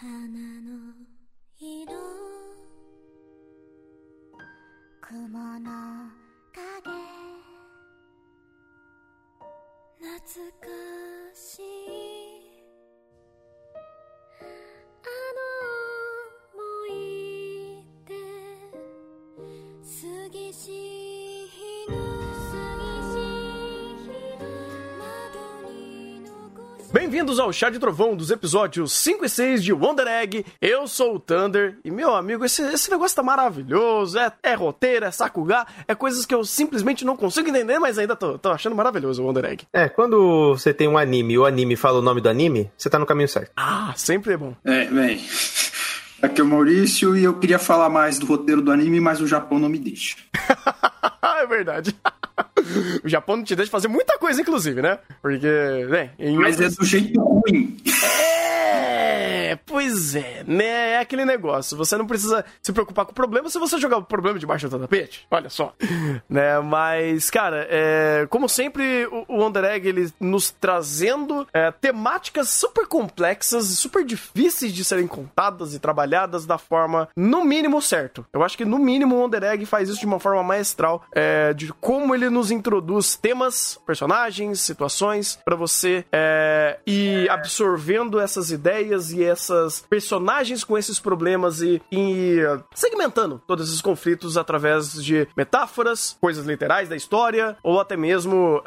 [0.00, 0.08] 花
[0.62, 0.89] の
[27.10, 30.46] Bem-vindos ao Chá de Trovão dos episódios 5 e 6 de Wonder Egg.
[30.62, 34.16] Eu sou o Thunder e, meu amigo, esse, esse negócio tá maravilhoso.
[34.16, 38.14] É, é roteiro, é sakugá, é coisas que eu simplesmente não consigo entender, mas ainda
[38.14, 39.66] tô, tô achando maravilhoso o Wonder Egg.
[39.72, 42.88] É, quando você tem um anime e o anime fala o nome do anime, você
[42.88, 43.50] tá no caminho certo.
[43.56, 44.54] Ah, sempre é bom.
[44.64, 45.20] É, bem.
[46.22, 49.26] Aqui é o Maurício e eu queria falar mais do roteiro do anime, mas o
[49.26, 50.14] Japão não me deixa.
[51.42, 51.92] é verdade.
[53.04, 54.98] O Japão não te deixa fazer muita coisa, inclusive, né?
[55.22, 55.46] Porque,
[55.88, 56.10] né?
[56.18, 57.76] Em Mas é do jeito ruim.
[59.80, 60.90] Pois é, né?
[60.90, 61.74] É aquele negócio.
[61.78, 64.78] Você não precisa se preocupar com o problema se você jogar o problema debaixo do
[64.78, 65.26] tapete.
[65.30, 65.72] Olha só.
[66.28, 66.60] né?
[66.60, 73.70] Mas, cara, é, como sempre, o, Wonder Egg, ele nos trazendo é, temáticas super complexas
[73.70, 78.26] e super difíceis de serem contadas e trabalhadas da forma, no mínimo, certo.
[78.34, 81.54] Eu acho que, no mínimo, o Wonder Egg faz isso de uma forma maestral, é,
[81.54, 89.10] de como ele nos introduz temas, personagens, situações, pra você é, ir absorvendo essas ideias
[89.10, 92.38] e essas personagens com esses problemas e, e
[92.74, 98.62] segmentando todos esses conflitos através de metáforas, coisas literais da história, ou até mesmo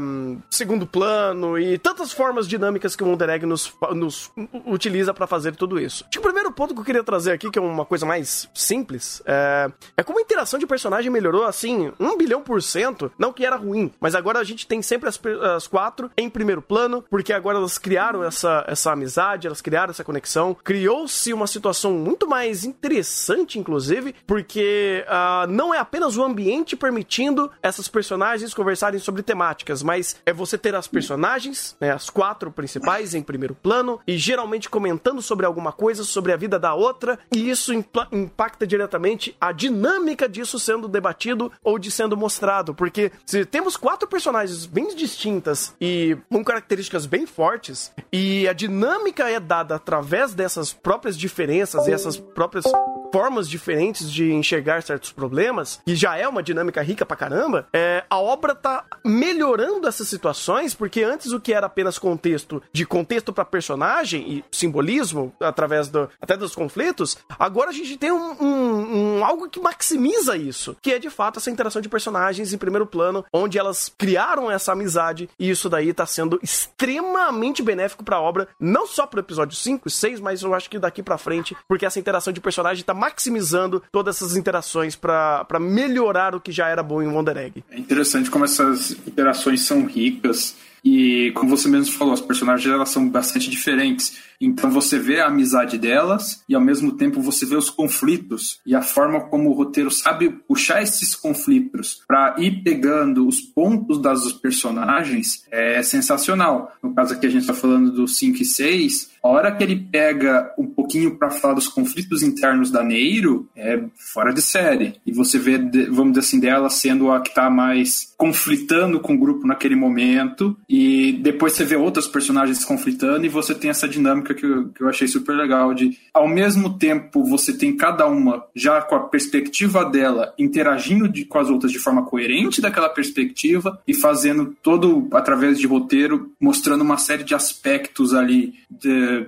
[0.00, 4.30] um, segundo plano e tantas formas dinâmicas que o Wonder Egg nos, nos
[4.66, 6.04] utiliza pra fazer tudo isso.
[6.04, 8.48] Acho que o primeiro ponto que eu queria trazer aqui, que é uma coisa mais
[8.54, 13.10] simples, é, é como a interação de personagem melhorou assim, um bilhão por cento.
[13.18, 15.20] Não que era ruim, mas agora a gente tem sempre as,
[15.56, 20.04] as quatro em primeiro plano, porque agora elas criaram essa, essa amizade, elas criaram essa
[20.04, 20.43] conexão.
[20.52, 27.50] Criou-se uma situação muito mais interessante, inclusive, porque ah, não é apenas o ambiente permitindo
[27.62, 33.14] essas personagens conversarem sobre temáticas, mas é você ter as personagens, né, as quatro principais
[33.14, 37.48] em primeiro plano, e geralmente comentando sobre alguma coisa, sobre a vida da outra, e
[37.48, 37.72] isso
[38.10, 44.08] impacta diretamente a dinâmica disso sendo debatido ou de sendo mostrado, porque se temos quatro
[44.08, 50.72] personagens bem distintas e com características bem fortes, e a dinâmica é dada através dessas
[50.72, 52.64] próprias diferenças e essas próprias
[53.14, 58.02] formas diferentes de enxergar certos problemas, e já é uma dinâmica rica pra caramba, é,
[58.10, 63.32] a obra tá melhorando essas situações, porque antes o que era apenas contexto, de contexto
[63.32, 69.18] pra personagem e simbolismo, através do, até dos conflitos, agora a gente tem um, um-
[69.18, 72.84] um algo que maximiza isso, que é de fato essa interação de personagens em primeiro
[72.84, 78.48] plano, onde elas criaram essa amizade, e isso daí tá sendo extremamente benéfico pra obra,
[78.58, 81.86] não só pro episódio 5 e 6, mas eu acho que daqui pra frente, porque
[81.86, 86.82] essa interação de personagem tá maximizando todas essas interações pra melhorar o que já era
[86.82, 87.62] bom em Wonder Egg.
[87.70, 92.90] É interessante como essas interações são ricas e, como você mesmo falou, as personagens elas
[92.90, 94.18] são bastante diferentes.
[94.40, 98.74] Então você vê a amizade delas e ao mesmo tempo você vê os conflitos e
[98.74, 104.30] a forma como o roteiro sabe puxar esses conflitos para ir pegando os pontos das
[104.32, 106.72] personagens é sensacional.
[106.82, 109.76] No caso aqui a gente está falando do 5 e 6, a hora que ele
[109.90, 114.96] pega um pouquinho para falar dos conflitos internos da Neiro é fora de série.
[115.06, 115.56] E você vê,
[115.88, 120.54] vamos dizer assim, dela sendo a que tá mais conflitando com o grupo naquele momento.
[120.76, 124.82] E depois você vê outras personagens conflitando e você tem essa dinâmica que eu, que
[124.82, 129.00] eu achei super legal de, ao mesmo tempo, você tem cada uma já com a
[129.00, 135.06] perspectiva dela interagindo de- com as outras de forma coerente daquela perspectiva e fazendo todo
[135.12, 139.26] através de roteiro, mostrando uma série de aspectos ali de-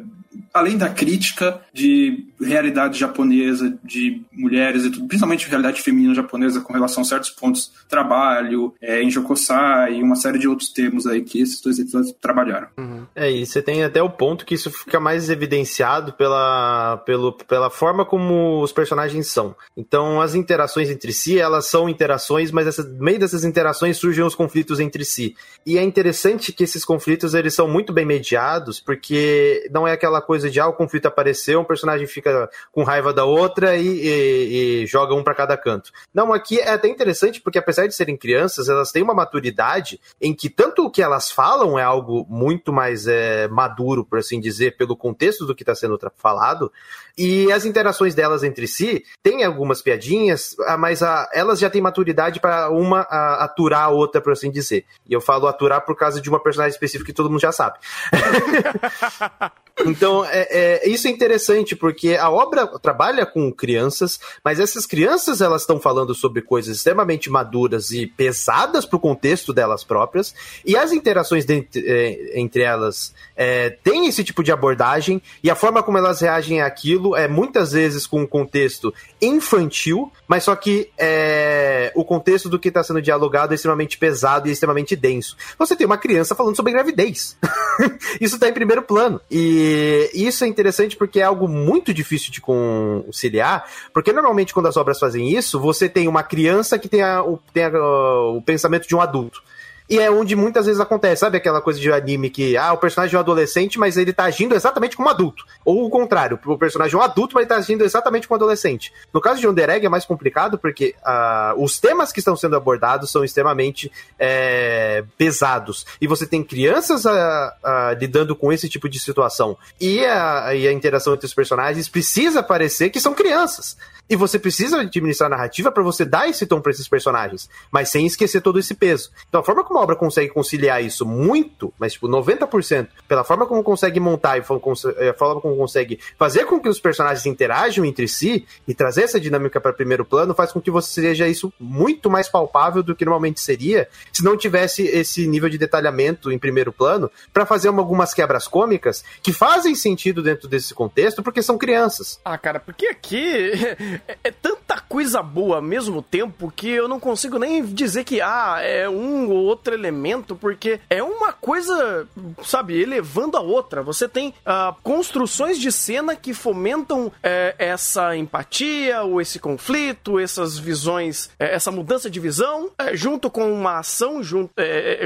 [0.52, 6.72] além da crítica de realidade japonesa, de mulheres e tudo, principalmente realidade feminina japonesa com
[6.72, 11.22] relação a certos pontos, trabalho, é, em Jokosai e uma série de outros termos aí
[11.22, 12.68] que esses dois episódios trabalharam.
[13.14, 17.70] É, e você tem até o ponto que isso fica mais evidenciado pela, pelo, pela
[17.70, 19.54] forma como os personagens são.
[19.76, 24.24] Então, as interações entre si, elas são interações, mas essa, no meio dessas interações surgem
[24.24, 25.34] os conflitos entre si.
[25.64, 30.20] E é interessante que esses conflitos, eles são muito bem mediados, porque não é aquela
[30.26, 34.82] coisa de, ah, o conflito apareceu, um personagem fica com raiva da outra e, e-
[34.82, 35.90] e joga um pra cada canto.
[36.12, 40.34] Não, aqui é até interessante, porque apesar de serem crianças, elas têm uma maturidade em
[40.34, 44.76] que tanto o que elas falam é algo muito mais é, maduro, por assim dizer,
[44.76, 46.70] pelo contexto do que está sendo falado,
[47.16, 51.80] e as interações delas entre si têm algumas piadinhas, ah, mas a- elas já têm
[51.80, 54.84] maturidade para uma a- aturar a outra, por assim dizer.
[55.08, 57.78] E eu falo aturar por causa de uma personagem específica que todo mundo já sabe.
[59.84, 60.48] Então, é,
[60.84, 65.78] é, isso é interessante, porque a obra trabalha com crianças, mas essas crianças elas estão
[65.78, 70.34] falando sobre coisas extremamente maduras e pesadas para o contexto delas próprias,
[70.64, 75.82] e as interações é, entre elas é, têm esse tipo de abordagem, e a forma
[75.82, 81.92] como elas reagem àquilo é muitas vezes com um contexto infantil, mas só que é,
[81.94, 85.36] o contexto do que está sendo dialogado é extremamente pesado e extremamente denso.
[85.58, 87.36] Você tem uma criança falando sobre gravidez.
[88.20, 89.20] isso está em primeiro plano.
[89.30, 89.65] E
[90.12, 94.98] isso é interessante porque é algo muito difícil de conciliar, porque normalmente quando as obras
[94.98, 98.94] fazem isso, você tem uma criança que tem, a, o, tem a, o pensamento de
[98.94, 99.42] um adulto.
[99.88, 103.14] E é onde muitas vezes acontece, sabe aquela coisa de anime que, ah, o personagem
[103.14, 105.44] é um adolescente, mas ele tá agindo exatamente como adulto.
[105.64, 108.92] Ou o contrário, o personagem é um adulto, mas ele tá agindo exatamente como adolescente.
[109.12, 113.10] No caso de Underegg é mais complicado porque uh, os temas que estão sendo abordados
[113.10, 115.86] são extremamente é, pesados.
[116.00, 119.56] E você tem crianças uh, uh, lidando com esse tipo de situação.
[119.80, 123.76] E a, e a interação entre os personagens precisa parecer que são crianças.
[124.08, 127.88] E você precisa administrar a narrativa para você dar esse tom para esses personagens, mas
[127.88, 129.10] sem esquecer todo esse peso.
[129.28, 133.62] Então a forma como obra consegue conciliar isso muito, mas tipo 90%, pela forma como
[133.62, 138.46] consegue montar e a forma como consegue fazer com que os personagens interajam entre si
[138.66, 142.28] e trazer essa dinâmica para primeiro plano, faz com que você seja isso muito mais
[142.28, 147.10] palpável do que normalmente seria se não tivesse esse nível de detalhamento em primeiro plano
[147.32, 152.20] para fazer algumas quebras cômicas que fazem sentido dentro desse contexto porque são crianças.
[152.24, 153.52] Ah, cara, porque aqui
[154.08, 158.20] é, é, tanta coisa boa ao mesmo tempo que eu não consigo nem dizer que
[158.20, 162.06] ah, é um ou outro elemento, porque é uma coisa,
[162.44, 163.82] sabe, elevando a outra.
[163.82, 170.58] Você tem uh, construções de cena que fomentam é, essa empatia, ou esse conflito, essas
[170.58, 174.54] visões, é, essa mudança de visão, é, junto com uma ação, junto,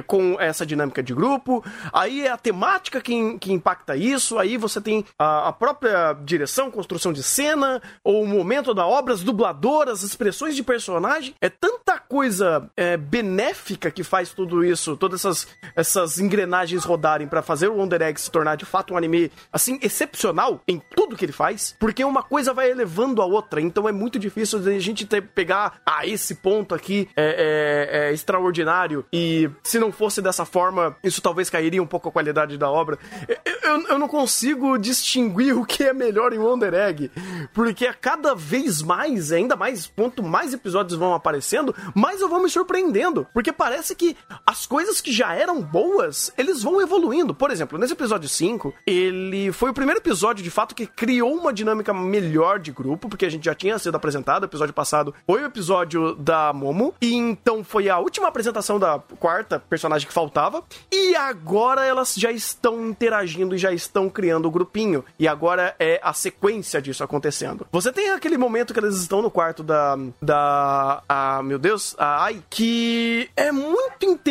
[0.06, 1.64] com essa dinâmica de grupo.
[1.92, 6.70] Aí é a temática que, que impacta isso, aí você tem a, a própria direção,
[6.70, 11.34] construção de cena, ou o momento da obra, as dubladoras, as expressões de personagem.
[11.40, 12.70] É tanta coisa
[13.08, 18.20] benéfica que faz tudo isso, todas essas, essas engrenagens rodarem para fazer o Wonder Egg
[18.20, 22.22] se tornar de fato um anime assim excepcional em tudo que ele faz, porque uma
[22.22, 23.60] coisa vai elevando a outra.
[23.60, 28.12] Então é muito difícil a gente ter, pegar ah, esse ponto aqui é, é, é
[28.12, 32.70] extraordinário e se não fosse dessa forma, isso talvez cairia um pouco a qualidade da
[32.70, 32.98] obra.
[33.28, 37.10] Eu, eu, eu não consigo distinguir o que é melhor em Wonder Egg,
[37.52, 42.42] porque a cada vez mais, ainda mais, quanto mais episódios vão aparecendo, mais eu vou
[42.42, 43.26] me surpreendendo.
[43.32, 44.16] Porque parece que
[44.46, 47.34] as coisas que já eram boas, eles vão evoluindo.
[47.34, 51.52] Por exemplo, nesse episódio 5, ele foi o primeiro episódio, de fato, que criou uma
[51.52, 54.42] dinâmica melhor de grupo, porque a gente já tinha sido apresentado.
[54.42, 56.94] O episódio passado foi o episódio da Momo.
[57.00, 60.62] E então foi a última apresentação da quarta personagem que faltava.
[60.92, 65.04] E agora elas já estão interagindo e já estão criando o grupinho.
[65.18, 67.66] E agora é a sequência disso acontecendo.
[67.72, 69.96] Você tem aquele momento que eles estão no quarto da.
[70.20, 71.02] Da.
[71.08, 74.29] Ah, meu Deus, a Ai, que é muito interessante,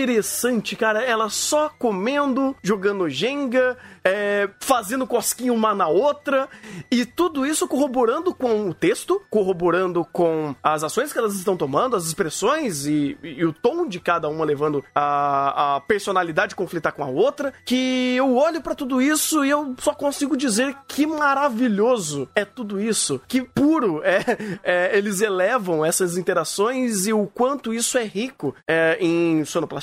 [0.77, 1.03] cara.
[1.03, 6.49] Ela só comendo, jogando Jenga, é, fazendo cosquinha uma na outra,
[6.91, 11.95] e tudo isso corroborando com o texto, corroborando com as ações que elas estão tomando,
[11.95, 17.03] as expressões e, e o tom de cada uma levando a, a personalidade conflitar com
[17.03, 22.29] a outra, que eu olho para tudo isso e eu só consigo dizer que maravilhoso
[22.35, 24.19] é tudo isso, que puro é,
[24.63, 29.78] é eles elevam essas interações e o quanto isso é rico é, em sonoplastia,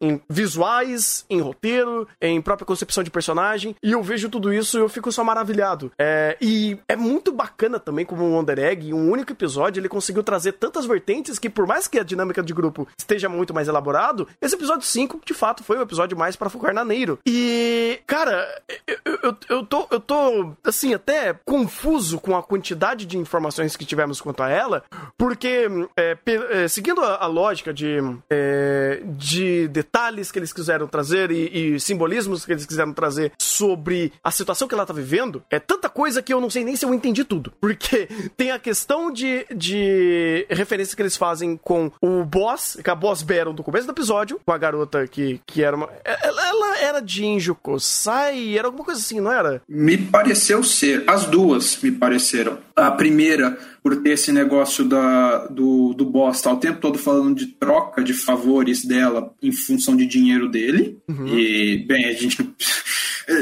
[0.00, 4.80] em visuais, em roteiro, em própria concepção de personagem e eu vejo tudo isso e
[4.80, 5.92] eu fico só maravilhado.
[5.98, 9.88] É, e é muito bacana também como o Wonder Egg, em um único episódio, ele
[9.88, 13.68] conseguiu trazer tantas vertentes que, por mais que a dinâmica de grupo esteja muito mais
[13.68, 17.18] elaborado, esse episódio 5, de fato, foi um episódio mais para focar na Neiro.
[17.26, 18.46] E, cara,
[18.86, 23.84] eu, eu, eu, tô, eu tô, assim, até confuso com a quantidade de informações que
[23.84, 24.84] tivemos quanto a ela,
[25.16, 25.66] porque,
[25.96, 26.16] é,
[26.50, 29.02] é, seguindo a, a, lógica de, é,
[29.40, 34.30] de detalhes que eles quiseram trazer e, e simbolismos que eles quiseram trazer sobre a
[34.30, 36.92] situação que ela tá vivendo, é tanta coisa que eu não sei nem se eu
[36.92, 37.50] entendi tudo.
[37.60, 38.06] Porque
[38.36, 43.22] tem a questão de, de referência que eles fazem com o boss, com a boss
[43.22, 45.88] battle do começo do episódio, com a garota que, que era uma.
[46.04, 49.62] Ela, ela era Jinjo Kosai, era alguma coisa assim, não era?
[49.66, 51.04] Me pareceu ser.
[51.06, 52.58] As duas me pareceram.
[52.76, 57.34] A primeira, por ter esse negócio da, do, do boss, tá o tempo todo falando
[57.34, 60.98] de troca de favores dela em função de dinheiro dele.
[61.08, 61.26] Uhum.
[61.26, 62.54] E, bem, a gente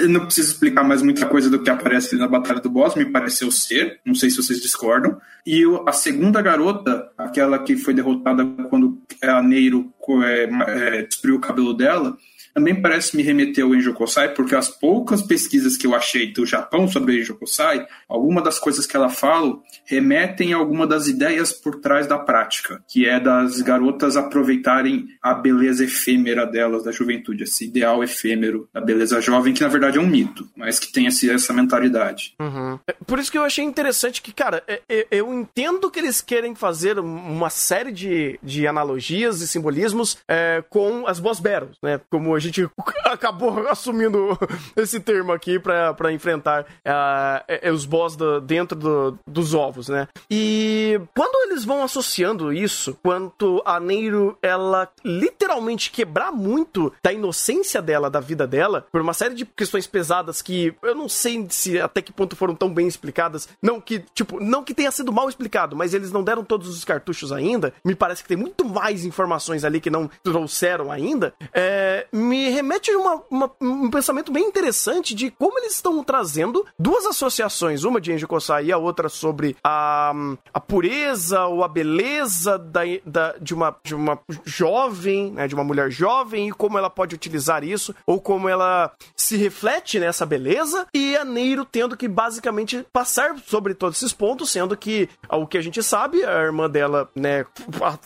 [0.08, 3.50] não preciso explicar mais muita coisa do que aparece na Batalha do Boss, me pareceu
[3.50, 3.98] ser.
[4.04, 5.20] Não sei se vocês discordam.
[5.44, 9.92] E a segunda garota, aquela que foi derrotada quando a Neiro
[10.22, 12.16] é, é, destruiu o cabelo dela,
[12.54, 16.44] também parece me remeter ao Enjo Kosai, porque as poucas pesquisas que eu achei do
[16.46, 21.06] Japão sobre o Enjo Kosai, alguma das coisas que ela fala remetem a alguma das
[21.06, 26.92] ideias por trás da prática, que é das garotas aproveitarem a beleza efêmera delas, da
[26.92, 30.92] juventude, esse ideal efêmero da beleza jovem, que na verdade é um mito, mas que
[30.92, 32.34] tem essa mentalidade.
[32.40, 32.78] Uhum.
[32.86, 36.20] É, Por isso que eu achei interessante que, cara, é- é- eu entendo que eles
[36.20, 42.00] querem fazer uma série de, de analogias e simbolismos é, com as boss battles, né?
[42.10, 42.68] Como a gente
[43.04, 44.38] acabou assumindo
[44.76, 50.08] esse termo aqui pra enfrentar é os boss do- dentro do- dos ovos, né?
[50.30, 57.80] E quando eles vão associando isso, quanto a Neiro, ela literalmente quebrar muito da inocência
[57.82, 61.80] dela, da vida dela, por uma série de questões pesadas que eu não sei se
[61.80, 63.48] até que ponto foram tão bem explicadas.
[63.62, 66.84] Não que, tipo, não que tenha sido mal explicado, mas eles não deram todos os
[66.84, 67.72] cartuchos ainda.
[67.84, 71.34] Me parece que tem muito mais informações ali que não trouxeram ainda.
[71.52, 76.64] É, me remete a uma- uma- um pensamento bem interessante de como eles estão trazendo
[76.78, 80.12] duas associações, uma de Enjo Kosai e a outra sobre a,
[80.52, 85.64] a pureza ou a beleza da, da- de, uma, de uma jovem, né, de uma
[85.64, 90.86] mulher jovem e como ela pode utilizar isso, ou como ela se reflete nessa beleza,
[90.92, 95.56] e a Neiro tendo que basicamente passar sobre todos esses pontos, sendo que o que
[95.58, 97.44] a gente sabe, a irmã dela, né,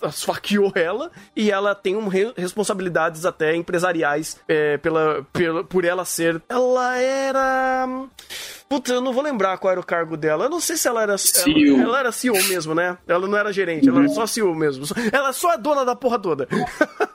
[0.08, 4.11] esfaqueou ela, e ela tem um re- responsabilidades até empresariais
[4.48, 6.42] é, pela, pela, por ela ser.
[6.48, 7.88] Ela era.
[8.68, 10.46] Puta, eu não vou lembrar qual era o cargo dela.
[10.46, 11.18] Eu não sei se ela era.
[11.18, 11.74] CEO.
[11.78, 12.96] Ela, ela era CEO mesmo, né?
[13.06, 14.84] Ela não era gerente, ela era só CEO mesmo.
[15.12, 16.48] Ela só é dona da porra toda.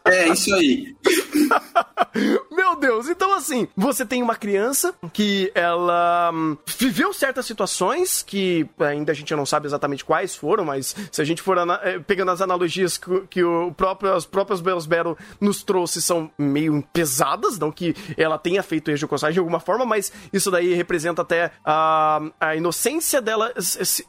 [0.06, 0.96] É, isso aí.
[2.52, 8.68] Meu Deus, então assim, você tem uma criança que ela hum, viveu certas situações que
[8.80, 12.32] ainda a gente não sabe exatamente quais foram, mas se a gente for eh, pegando
[12.32, 17.58] as analogias que, que o próprio, as próprias Bells Battle nos trouxe são meio pesadas,
[17.60, 22.22] não que ela tenha feito Kosai de alguma forma, mas isso daí representa até a,
[22.40, 23.54] a inocência dela,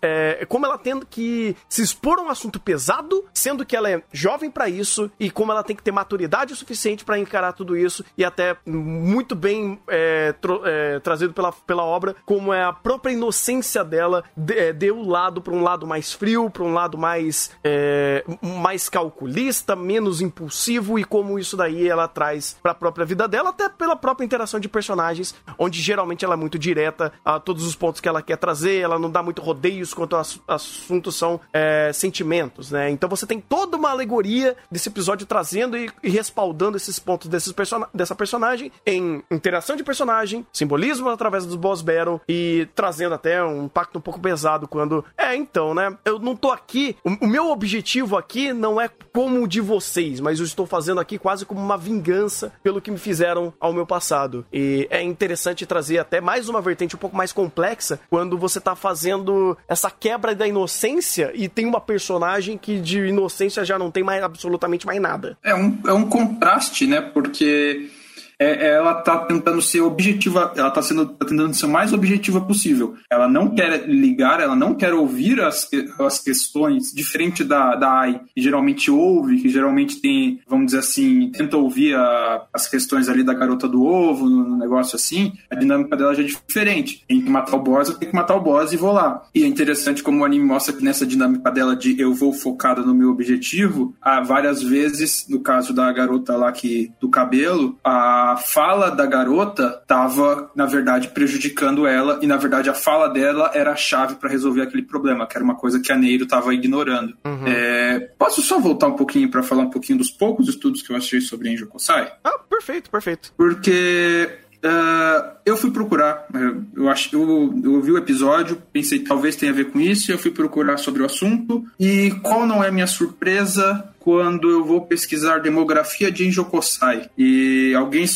[0.03, 4.03] é, como ela tem que se expor a um assunto pesado, sendo que ela é
[4.13, 7.77] jovem pra isso e como ela tem que ter maturidade o suficiente pra encarar tudo
[7.77, 13.13] isso e até muito bem é, é, trazido pela, pela obra, como é a própria
[13.13, 17.51] inocência dela de- é, deu lado pra um lado mais frio, pra um lado mais
[17.63, 23.51] é, mais calculista, menos impulsivo e como isso daí ela traz pra própria vida dela,
[23.51, 27.77] até pela própria interação de personagens, onde geralmente ela é muito direta a todos os
[27.77, 31.93] pontos que ela quer trazer, ela não dá muito rodeios quanto aos assuntos são é,
[31.93, 32.91] sentimentos, né?
[32.91, 37.53] Então você tem toda uma alegoria desse episódio trazendo e, e respaldando esses pontos desses
[37.53, 43.43] person dessa personagem em interação de personagem, simbolismo através dos boss battle e trazendo até
[43.43, 45.97] um impacto um pouco pesado quando é então, né?
[46.05, 50.21] Eu não tô aqui, o, o meu objetivo aqui não é como o de vocês,
[50.21, 53.87] mas eu estou fazendo aqui quase como uma vingança pelo que me fizeram ao meu
[53.87, 54.47] passado.
[54.53, 58.75] E é interessante trazer até mais uma vertente um pouco mais complexa quando você tá
[58.75, 64.03] fazendo essa quebra da inocência e tem uma personagem que de inocência já não tem
[64.03, 65.37] mais absolutamente mais nada.
[65.43, 67.01] É um, é um contraste, né?
[67.01, 67.91] Porque
[68.39, 72.41] é- ela tá tentando ser objetiva, ela tá, sendo, tá tentando ser o mais objetiva
[72.41, 72.95] possível.
[73.11, 75.69] Ela não quer ligar, ela não quer ouvir as,
[76.01, 81.31] as questões, diferente da, da Ai, que geralmente ouve, que geralmente tem, vamos dizer assim,
[81.33, 85.55] tenta ouvir a- as questões ali da garota do ovo, no, no negócio assim, a
[85.55, 87.05] dinâmica dela já é diferente.
[87.09, 89.23] Tem que matar o boss, eu tenho que matar o boss e vou lá.
[89.35, 92.83] E é interessante como o anime mostra que nessa dinâmica dela de eu vou focada
[92.83, 98.28] no meu objetivo, há várias vezes, no caso da garota lá que do cabelo, a
[98.37, 103.73] fala da garota tava, na verdade, prejudicando ela, e na verdade a fala dela era
[103.73, 107.17] a chave para resolver aquele problema, que era uma coisa que a Neiro tava ignorando.
[107.47, 110.97] É, posso só voltar um pouquinho para falar um pouquinho dos poucos estudos que eu
[110.97, 112.13] achei sobre Enjo Kosai?
[112.25, 113.33] Ah, perfeito, perfeito.
[113.37, 114.29] Porque
[114.63, 119.53] ah, eu fui procurar, eh, eu, acho, eu, eu ouvi o episódio, pensei talvez tenha
[119.53, 121.65] a ver com isso, e eu fui procurar sobre o assunto.
[121.79, 127.11] E qual não é minha surpresa quando eu vou pesquisar demografia de Enjokosai?
[127.19, 128.07] E alguém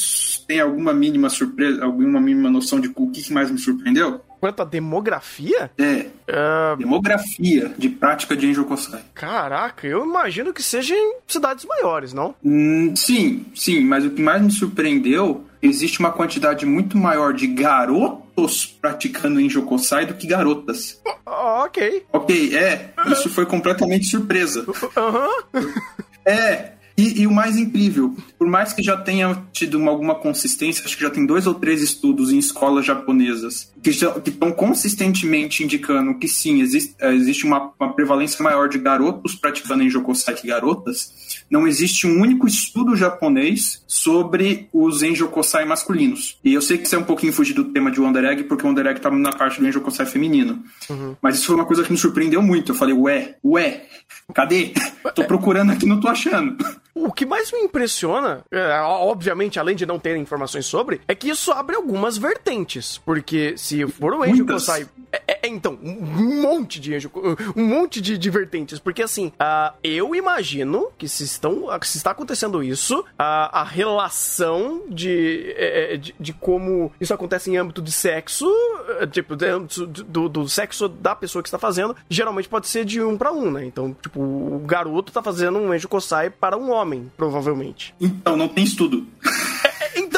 [0.49, 4.23] tem alguma mínima surpresa, alguma mínima noção de o que mais me surpreendeu?
[4.41, 9.03] Quanto à demografia, É, ah, demografia de prática de Enjokosai.
[9.13, 12.35] caraca, eu imagino que seja em cidades maiores, não?
[12.43, 17.47] Hum, sim, sim, mas o que mais me surpreendeu, existe uma quantidade muito maior de
[17.49, 18.22] garotos
[18.81, 21.01] praticando em Jokosai do que garotas.
[21.27, 22.05] Ah, ok.
[22.13, 24.67] Ok, é, isso foi completamente surpresa.
[24.97, 25.29] Aham.
[26.25, 30.85] É, E, e, o mais incrível, por mais que já tenha tido uma, alguma consistência,
[30.85, 36.19] acho que já tem dois ou três estudos em escolas japonesas que estão consistentemente indicando
[36.19, 41.13] que sim, existe, existe uma, uma, prevalência maior de garotos praticando Enjokosai que garotas,
[41.51, 46.39] não existe um único estudo japonês sobre os Enjokosai masculinos.
[46.45, 48.65] E eu sei que isso é um pouquinho fugir do tema de Wonder Egg, porque
[48.65, 50.63] o Wonder Egg tá na parte do Enjokosai feminino.
[50.89, 51.17] Uhum.
[51.21, 52.73] Mas isso foi uma coisa que me surpreendeu muito.
[52.73, 53.87] Eu falei, ué, ué,
[54.33, 54.73] cadê?
[55.15, 56.57] Tô procurando aqui, não tô achando.
[56.95, 61.31] O que mais me impressiona, é, obviamente, além de não ter informações sobre, é que
[61.31, 62.99] isso abre algumas vertentes.
[62.99, 64.87] Porque se for o Angel Kosai.
[65.11, 67.11] É, é, então, um monte de Angel,
[67.57, 68.79] um monte de, de vertentes.
[68.79, 74.83] Porque assim, uh, eu imagino que se, estão, se está acontecendo isso, uh, a relação
[74.89, 78.49] de, é, é, de, de, como isso acontece em âmbito de sexo,
[79.11, 83.17] tipo, do, do, do, sexo da pessoa que está fazendo, geralmente pode ser de um
[83.17, 83.65] para um, né?
[83.65, 87.95] Então, tipo, o garoto está fazendo um Angel Kosai para um homem homem, provavelmente.
[88.01, 89.07] Então, não tem estudo.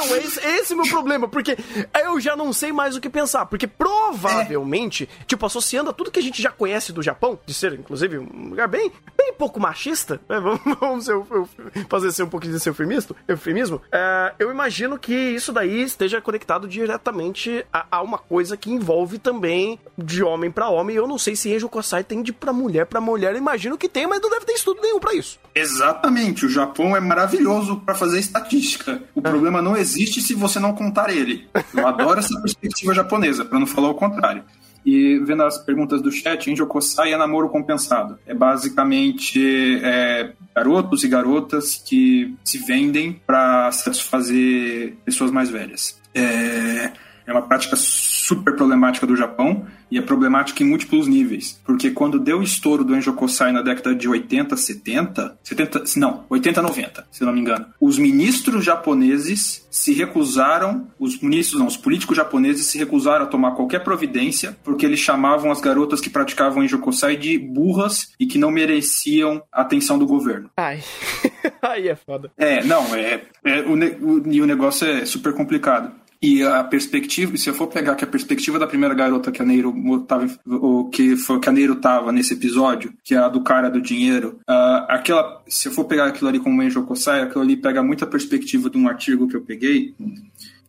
[0.04, 1.56] Então, esse, esse é o meu problema, porque
[2.02, 3.46] eu já não sei mais o que pensar.
[3.46, 5.24] Porque provavelmente, é.
[5.24, 8.50] tipo, associando a tudo que a gente já conhece do Japão, de ser, inclusive, um
[8.50, 10.38] lugar bem, bem pouco machista, né?
[10.40, 11.14] vamos, vamos ser,
[11.88, 16.66] fazer ser um pouquinho de eufemismo, eufemismo é, eu imagino que isso daí esteja conectado
[16.66, 20.96] diretamente a, a uma coisa que envolve também de homem para homem.
[20.96, 23.88] Eu não sei se Enjo Kosai tem de pra mulher para mulher, eu imagino que
[23.88, 25.38] tem, mas não deve ter estudo nenhum para isso.
[25.54, 29.02] Exatamente, o Japão é maravilhoso para fazer estatística.
[29.14, 29.22] O é.
[29.22, 31.48] problema não existe se você não contar ele.
[31.74, 34.44] Eu adoro essa perspectiva japonesa, para não falar o contrário.
[34.84, 38.18] E vendo as perguntas do chat, Angel Kosai é namoro compensado.
[38.26, 45.98] É basicamente é, garotos e garotas que se vendem para satisfazer pessoas mais velhas.
[46.14, 46.92] É,
[47.26, 51.60] é uma prática super problemática do Japão e é problemática em múltiplos níveis.
[51.64, 56.62] Porque quando deu o estouro do Enjokosai na década de 80, 70, 70, não, 80,
[56.62, 62.16] 90, se não me engano, os ministros japoneses se recusaram, os ministros não, os políticos
[62.16, 67.16] japoneses se recusaram a tomar qualquer providência porque eles chamavam as garotas que praticavam Enjokosai
[67.16, 70.50] de burras e que não mereciam a atenção do governo.
[70.56, 70.82] Ai,
[71.62, 72.30] aí é foda.
[72.38, 75.92] É, não, é, é o, o, e o negócio é super complicado.
[76.24, 79.44] E a perspectiva, se eu for pegar que a perspectiva da primeira garota que a
[79.44, 79.74] Neiro
[80.08, 83.68] tava, o que foi que a Neiro tava nesse episódio, que é a do cara
[83.68, 87.58] do dinheiro, uh, aquela, se eu for pegar aquilo ali como Enjo Kosai, aquilo ali
[87.58, 89.94] pega muita perspectiva de um artigo que eu peguei,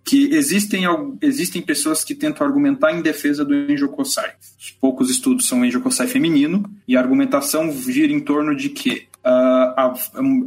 [0.03, 0.83] que existem,
[1.21, 4.33] existem pessoas que tentam argumentar em defesa do Enjo Kosai.
[4.59, 9.07] Os poucos estudos são Enjo Kosai feminino, e a argumentação gira em torno de que
[9.25, 9.93] uh, a,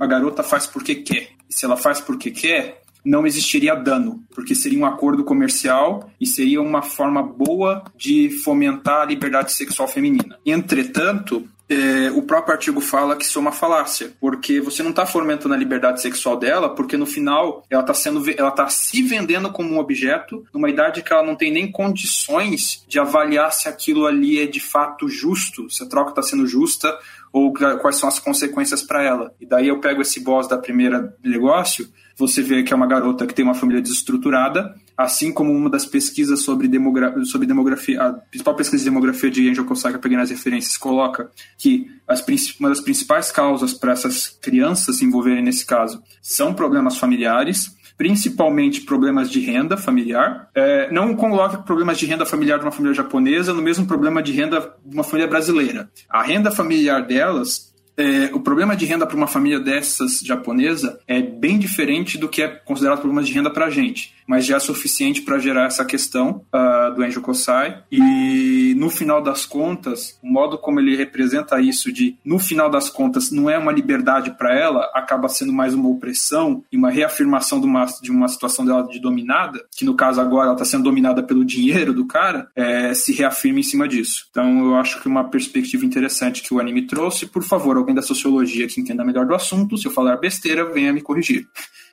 [0.00, 1.30] a garota faz porque quer.
[1.48, 6.26] E se ela faz porque quer, não existiria dano, porque seria um acordo comercial e
[6.26, 10.38] seria uma forma boa de fomentar a liberdade sexual feminina.
[10.44, 15.06] Entretanto, é, o próprio artigo fala que isso é uma falácia, porque você não está
[15.06, 19.50] fomentando a liberdade sexual dela, porque no final ela está sendo, ela tá se vendendo
[19.50, 24.06] como um objeto numa idade que ela não tem nem condições de avaliar se aquilo
[24.06, 26.94] ali é de fato justo, se a troca está sendo justa
[27.32, 29.34] ou quais são as consequências para ela.
[29.40, 31.88] E daí eu pego esse boss da primeira negócio
[32.18, 35.86] você vê que é uma garota que tem uma família desestruturada, assim como uma das
[35.86, 40.30] pesquisas sobre, demogra sobre demografia, a principal pesquisa de demografia de Angel Kosaka, pegando as
[40.30, 42.24] referências, coloca que as,
[42.58, 48.80] uma das principais causas para essas crianças se envolverem nesse caso são problemas familiares, principalmente
[48.80, 50.48] problemas de renda familiar.
[50.54, 54.32] É, não coloque problemas de renda familiar de uma família japonesa no mesmo problema de
[54.32, 55.88] renda de uma família brasileira.
[56.08, 57.67] A renda familiar delas
[57.98, 62.40] é, o problema de renda para uma família dessas japonesa é bem diferente do que
[62.40, 65.86] é considerado problema de renda para a gente mas já é suficiente para gerar essa
[65.86, 67.82] questão uh, do Enjo Kosai.
[67.90, 72.90] E no final das contas, o modo como ele representa isso de, no final das
[72.90, 77.58] contas, não é uma liberdade para ela, acaba sendo mais uma opressão e uma reafirmação
[77.58, 80.84] de uma, de uma situação dela de dominada, que no caso agora ela está sendo
[80.84, 84.26] dominada pelo dinheiro do cara, é, se reafirma em cima disso.
[84.30, 88.02] Então eu acho que uma perspectiva interessante que o anime trouxe, por favor, alguém da
[88.02, 91.48] sociologia que entenda melhor do assunto, se eu falar besteira, venha me corrigir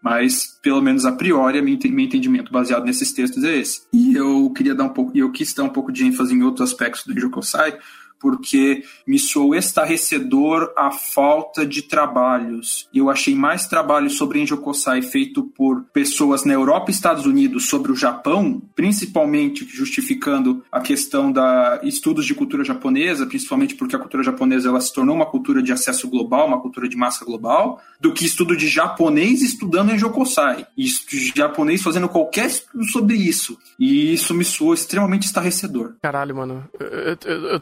[0.05, 3.81] mas pelo menos a priori, meu entendimento baseado nesses textos é esse.
[3.91, 6.69] E eu queria dar um pouco, eu quis dar um pouco de ênfase em outros
[6.69, 7.75] aspectos do Jokosai,
[8.19, 12.87] porque me soou estarrecedor a falta de trabalhos.
[12.93, 17.67] Eu achei mais trabalho sobre Enjo Kosai feito por pessoas na Europa e Estados Unidos
[17.67, 23.99] sobre o Japão, principalmente justificando a questão da estudos de cultura japonesa, principalmente porque a
[23.99, 27.81] cultura japonesa ela se tornou uma cultura de acesso global, uma cultura de massa global,
[27.99, 30.65] do que estudo de japonês estudando Enjo Kosai.
[30.77, 30.85] E
[31.35, 33.57] japonês fazendo qualquer estudo sobre isso.
[33.79, 35.95] E isso me soou extremamente estarrecedor.
[36.01, 36.63] Caralho, mano.
[36.79, 37.61] Eu, eu, eu,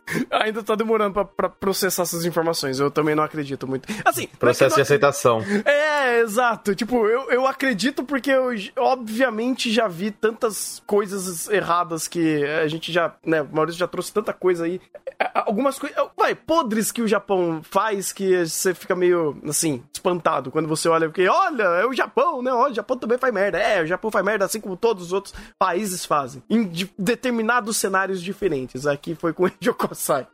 [0.31, 2.79] Ainda tá demorando pra, pra processar essas informações.
[2.79, 3.87] Eu também não acredito muito.
[4.05, 5.41] Assim, é Processo de aceitação.
[5.65, 6.73] É, exato.
[6.75, 12.91] Tipo, eu, eu acredito porque eu, obviamente, já vi tantas coisas erradas que a gente
[12.91, 14.79] já, né, o Maurício já trouxe tanta coisa aí.
[15.19, 20.51] É, Algumas coisas, vai, podres que o Japão faz que você fica meio, assim, espantado
[20.51, 22.51] quando você olha, porque, olha, é o Japão, né?
[22.51, 23.57] Olha, o Japão também faz merda.
[23.57, 26.41] É, o Japão faz merda assim como todos os outros países fazem.
[26.49, 28.85] Em de- determinados cenários diferentes.
[28.87, 30.27] Aqui foi com o Eiji Kosai.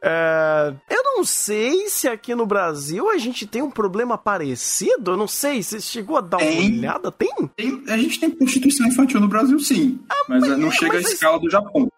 [0.00, 5.10] É, eu não sei se aqui no Brasil a gente tem um problema parecido.
[5.12, 5.62] Eu não sei.
[5.62, 6.78] Você chegou a dar uma Tem.
[6.78, 7.10] olhada?
[7.12, 7.30] Tem?
[7.56, 9.98] Tem- a gente tem prostituição infantil no Brasil, sim.
[10.28, 11.88] mas, mas- eh, não chega mas à a- escala do Japão.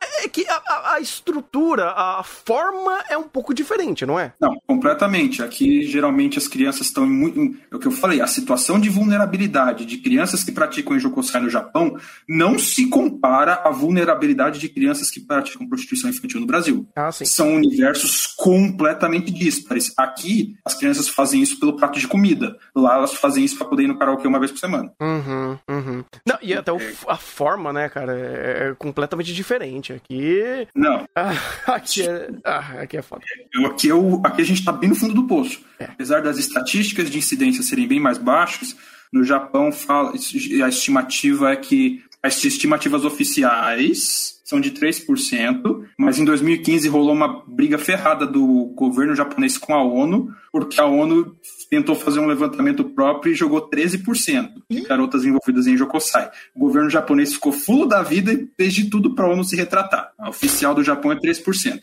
[0.71, 4.33] É a, a- estrutura, a forma é um pouco diferente, não é?
[4.41, 5.43] Não, completamente.
[5.43, 7.41] Aqui, geralmente, as crianças estão em muito.
[7.71, 11.51] É o que eu falei, a situação de vulnerabilidade de crianças que praticam Ejokosai no
[11.51, 11.97] Japão
[12.29, 16.87] não se compara à vulnerabilidade de crianças que praticam prostituição infantil no Brasil.
[16.95, 17.25] Ah, sim.
[17.25, 19.93] São universos completamente díspares.
[19.97, 22.57] Aqui, as crianças fazem isso pelo prato de comida.
[22.75, 24.93] Lá, elas fazem isso para poder ir no karaokê uma vez por semana.
[25.01, 26.05] Uhum, uhum.
[26.27, 26.79] Não, e até o-
[27.09, 29.93] a forma, né, cara, é, é completamente diferente.
[29.93, 30.60] Aqui.
[30.75, 31.33] Não, ah,
[31.75, 32.29] aqui é.
[32.44, 33.23] Ah, aqui é foda.
[33.55, 35.61] Eu- Aqui, eu, aqui a gente está bem no fundo do poço.
[35.79, 38.77] Apesar das estatísticas de incidência serem bem mais baixas,
[39.12, 46.25] no Japão fala, a estimativa é que as estimativas oficiais são de 3%, mas em
[46.25, 51.37] 2015 rolou uma briga ferrada do governo japonês com a ONU, porque a ONU
[51.71, 56.31] tentou fazer um levantamento próprio e jogou 13% de garotas envolvidas em Jokosai.
[56.55, 59.55] O governo japonês ficou fulo da vida e fez de tudo para a ONU se
[59.55, 60.13] retratar.
[60.19, 61.81] A oficial do Japão é 3%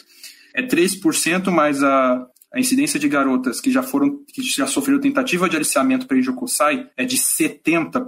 [0.58, 5.50] é 3%, mas a, a incidência de garotas que já foram que já sofreram tentativa
[5.50, 8.04] de aliciamento para Ijokosai é de 70%.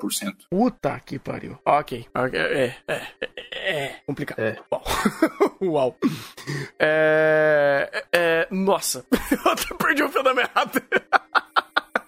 [0.49, 1.57] Puta que pariu.
[1.65, 2.05] Ok.
[2.13, 3.01] ok, É, é,
[3.51, 4.39] é, é complicado.
[4.39, 4.57] É.
[4.71, 4.83] Uau.
[5.61, 5.97] Uau.
[6.79, 9.05] É, é, nossa.
[9.31, 10.83] Eu até perdi o fio da meada.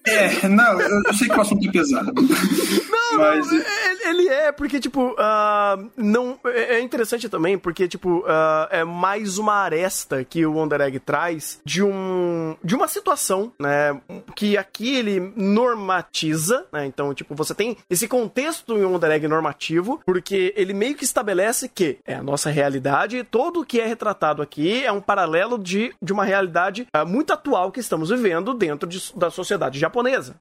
[0.06, 2.12] É, não, eu, sei que o assunto é pesado.
[2.14, 7.88] Não, mas não, ele- ele é, porque, tipo, ah, não, é é interessante também, porque,
[7.88, 12.88] tipo, ah, é mais uma aresta que o Wonder Egg traz de um, de uma
[12.88, 14.00] situação, né,
[14.36, 20.02] que aqui ele normatiza, né, então, tipo, você tem esse contexto em Wonder Egg normativo,
[20.06, 23.86] porque ele meio que estabelece que é a nossa realidade e todo o que é
[23.86, 28.54] retratado aqui é um paralelo de, de uma realidade ah, muito atual que estamos vivendo
[28.54, 29.91] dentro de- da sociedade japonesa,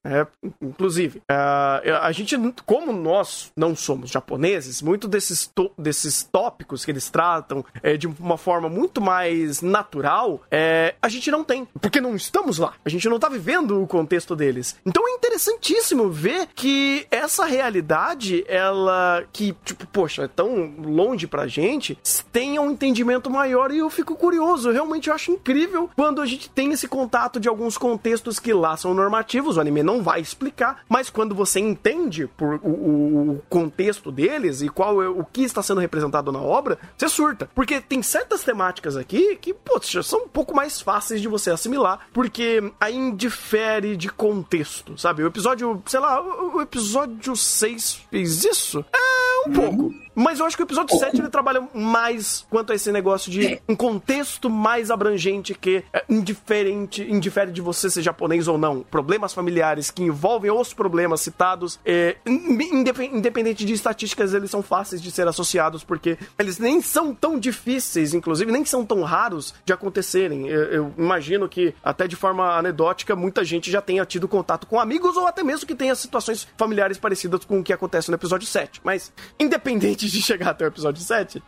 [0.03, 0.27] né,
[0.61, 1.21] inclusive.
[1.29, 2.35] Ah, a gente,
[2.65, 8.37] como nós não somos japoneses, muito desses, desses tópicos que eles tratam é, de uma
[8.37, 12.73] forma muito mais natural, é, a gente não tem, porque não estamos lá.
[12.85, 14.77] A gente não tá vivendo o contexto deles.
[14.85, 21.47] Então é interessantíssimo ver que essa realidade, ela que, tipo, poxa, é tão longe pra
[21.47, 21.97] gente,
[22.31, 24.71] tenha um entendimento maior e eu fico curioso.
[24.71, 28.75] Realmente eu acho incrível quando a gente tem esse contato de alguns contextos que lá
[28.77, 34.11] são normativos, o anime não vai explicar, mas quando você entende por o, o- contexto
[34.11, 37.49] deles e qual é o que está sendo representado na obra, você surta.
[37.55, 42.07] Porque tem certas temáticas aqui que, poxa, são um pouco mais fáceis de você assimilar,
[42.13, 45.23] porque aí indifere de contexto, sabe?
[45.23, 48.83] O episódio, sei lá, o, episódio 6 fez isso?
[48.93, 49.93] É, um pouco.
[50.13, 53.61] Mas eu acho que o episódio 7 ele trabalha mais quanto a esse negócio de
[53.67, 58.81] um contexto mais abrangente que é indiferente, indifere de você ser japonês ou não.
[58.83, 65.01] Problemas familiares que envolvem os problemas citados, é, indepe- independente de estatísticas, eles são fáceis
[65.01, 69.71] de ser associados porque eles nem são tão difíceis, inclusive nem são tão raros de
[69.73, 70.47] acontecerem.
[70.47, 74.79] Eu, eu imagino que até de forma anedótica muita gente já tenha tido contato com
[74.79, 78.47] amigos ou até mesmo que tenha situações familiares parecidas com o que acontece no episódio
[78.47, 78.81] 7.
[78.83, 81.41] Mas independente de chegar até o episódio 7,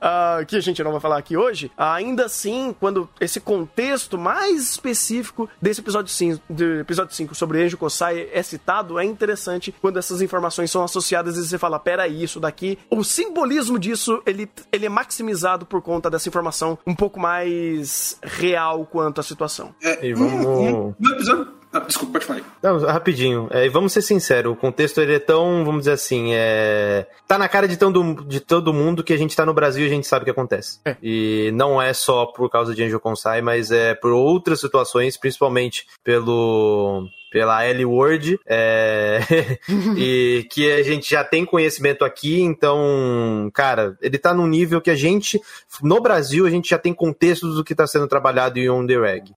[0.00, 4.70] ah, que a gente não vai falar aqui hoje, ainda assim, quando esse contexto mais
[4.70, 9.98] específico desse episódio 5, do episódio 5 sobre Anjo Kosai é citado, é interessante quando
[9.98, 12.78] essas informações são associadas e você fala, peraí, isso daqui.
[12.90, 18.84] O simbolismo disso, ele, ele é maximizado por conta dessa informação um pouco mais real
[18.86, 19.74] quanto à situação.
[19.82, 21.61] É, E vamos- no episódio.
[21.72, 22.42] Ah, desculpa, pode falar.
[22.62, 23.48] Não, rapidinho.
[23.50, 27.06] É, e vamos ser sinceros, o contexto ele é tão, vamos dizer assim, é...
[27.26, 29.88] tá na cara de todo, de todo mundo que a gente tá no Brasil e
[29.88, 30.80] a gente sabe o que acontece.
[30.84, 30.96] É.
[31.02, 35.86] E não é só por causa de Angel Konsai, mas é por outras situações, principalmente
[36.04, 39.20] pelo pela Ellie Word, é,
[39.96, 44.90] e que a gente já tem conhecimento aqui, então, cara, ele tá num nível que
[44.90, 45.40] a gente,
[45.82, 48.92] no Brasil, a gente já tem contextos do que tá sendo trabalhado em On The.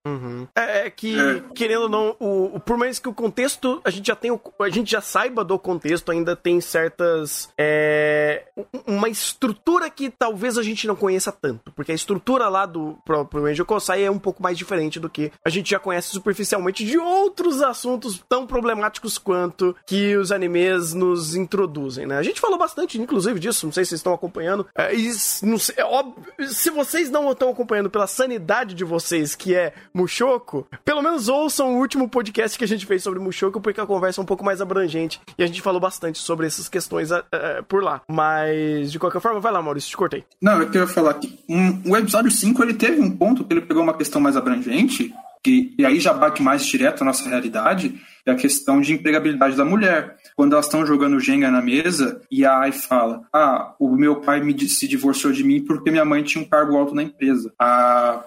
[0.06, 0.48] Uhum.
[0.56, 1.16] É, é que,
[1.56, 4.70] querendo ou não, o, por mais que o contexto, a gente já tem, o- a
[4.70, 10.64] gente já saiba do contexto, ainda tem certas, é, um- uma estrutura que talvez a
[10.64, 14.44] gente não conheça tanto, porque a estrutura lá do próprio Angel Kosai é um pouco
[14.44, 17.85] mais diferente do que a gente já conhece superficialmente de outros assuntos
[18.28, 22.18] tão problemáticos quanto que os animes nos introduzem, né?
[22.18, 25.76] A gente falou bastante, inclusive, disso, não sei se vocês estão acompanhando, é, e sei,
[25.78, 31.02] é óbvio, se vocês não estão acompanhando pela sanidade de vocês, que é Mushoku, pelo
[31.02, 34.24] menos ouçam o último podcast que a gente fez sobre Mushoku, porque a conversa é
[34.24, 37.24] um pouco mais abrangente e a gente falou bastante sobre essas questões ah,
[37.68, 38.02] por lá.
[38.08, 40.24] Mas, de qualquer forma, vai lá, Maurício, te cortei.
[40.42, 43.62] Não, eu queria falar que um, o episódio 5 ele teve um ponto que ele
[43.62, 45.14] pegou uma questão mais abrangente,
[45.46, 49.56] que, e aí já bate mais direto à nossa realidade, é a questão de empregabilidade
[49.56, 50.16] da mulher.
[50.36, 54.42] Quando elas estão jogando Jenga na mesa e a Ai fala: Ah, o meu pai
[54.42, 57.54] me, se divorciou de mim porque minha mãe tinha um cargo alto na empresa.
[57.60, 58.24] A,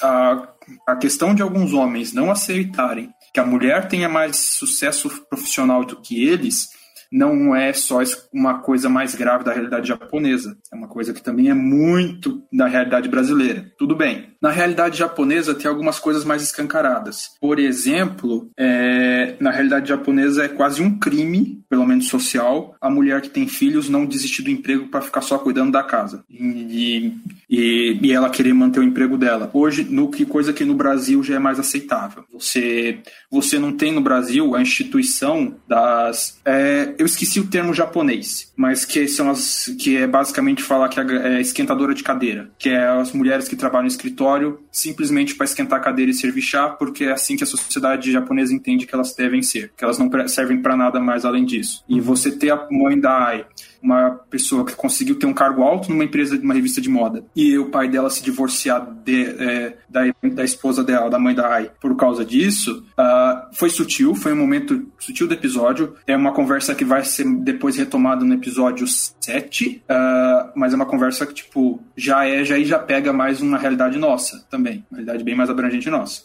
[0.00, 0.48] a,
[0.86, 5.96] a questão de alguns homens não aceitarem que a mulher tenha mais sucesso profissional do
[5.96, 6.68] que eles
[7.10, 7.98] não é só
[8.32, 10.56] uma coisa mais grave da realidade japonesa.
[10.72, 13.72] É uma coisa que também é muito da realidade brasileira.
[13.76, 14.29] Tudo bem.
[14.40, 17.32] Na realidade japonesa tem algumas coisas mais escancaradas.
[17.38, 23.20] Por exemplo, é, na realidade japonesa é quase um crime, pelo menos social, a mulher
[23.20, 26.24] que tem filhos não desistir do emprego para ficar só cuidando da casa.
[26.30, 27.12] E,
[27.48, 29.50] e, e ela querer manter o emprego dela.
[29.52, 32.24] Hoje, no que coisa que no Brasil já é mais aceitável.
[32.32, 33.00] Você,
[33.30, 36.40] você não tem no Brasil a instituição das.
[36.46, 40.98] é, eu esqueci o termo japonês, mas que são as que é basicamente falar que
[40.98, 44.29] é esquentadora de cadeira, que é as mulheres que trabalham no escritório
[44.70, 48.54] simplesmente para esquentar a cadeira e servir chá, porque é assim que a sociedade japonesa
[48.54, 51.84] entende que elas devem ser, que elas não servem para nada mais além disso.
[51.88, 53.46] E você ter a mãe da Ai,
[53.82, 57.58] uma pessoa que conseguiu ter um cargo alto numa empresa, numa revista de moda, e
[57.58, 61.70] o pai dela se divorciar de, é, da, da esposa dela, da mãe da Ai,
[61.80, 65.96] por causa disso, ah, foi sutil, foi um momento sutil do episódio.
[66.06, 70.86] É uma conversa que vai ser depois retomada no episódio 7, ah, mas é uma
[70.86, 75.24] conversa que, tipo, já é, já já pega mais uma realidade nossa também, uma realidade
[75.24, 76.22] bem mais abrangente nossa.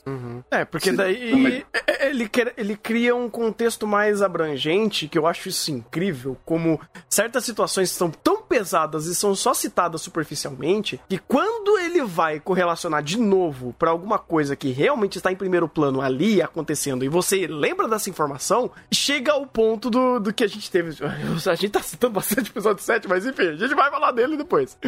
[0.51, 1.65] É, porque daí também.
[1.73, 7.44] é, ele, ele cria um contexto mais abrangente, que eu acho isso incrível, como certas
[7.45, 13.19] situações são tão pesadas e são só citadas superficialmente, que quando ele vai correlacionar de
[13.19, 17.87] novo pra alguma coisa que realmente está em primeiro plano ali acontecendo, e você lembra
[17.87, 20.95] dessa informação, chega ao ponto do, do que a gente teve.
[21.45, 24.77] A gente tá citando bastante episódio 7, mas enfim, a gente vai falar dele depois.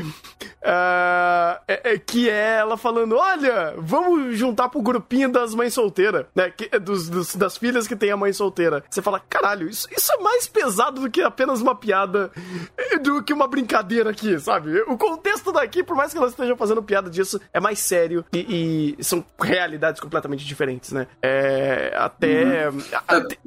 [0.70, 6.26] Ah, é- é que é ela falando: olha, vamos juntar pro grupinho das mães solteiras,
[6.36, 6.50] né?
[6.52, 8.84] que- dos, dos- das filhas que tem a mãe solteira.
[8.89, 12.32] Você fala, caralho, isso, isso é mais pesado do que apenas uma piada,
[13.01, 14.79] do que uma brincadeira aqui, sabe?
[14.88, 18.95] O contexto daqui, por mais que elas estejam fazendo piada disso, é mais sério e,
[18.99, 21.07] e são realidades completamente diferentes, né?
[21.21, 21.93] É.
[21.97, 22.69] Até.
[23.07, 23.38] até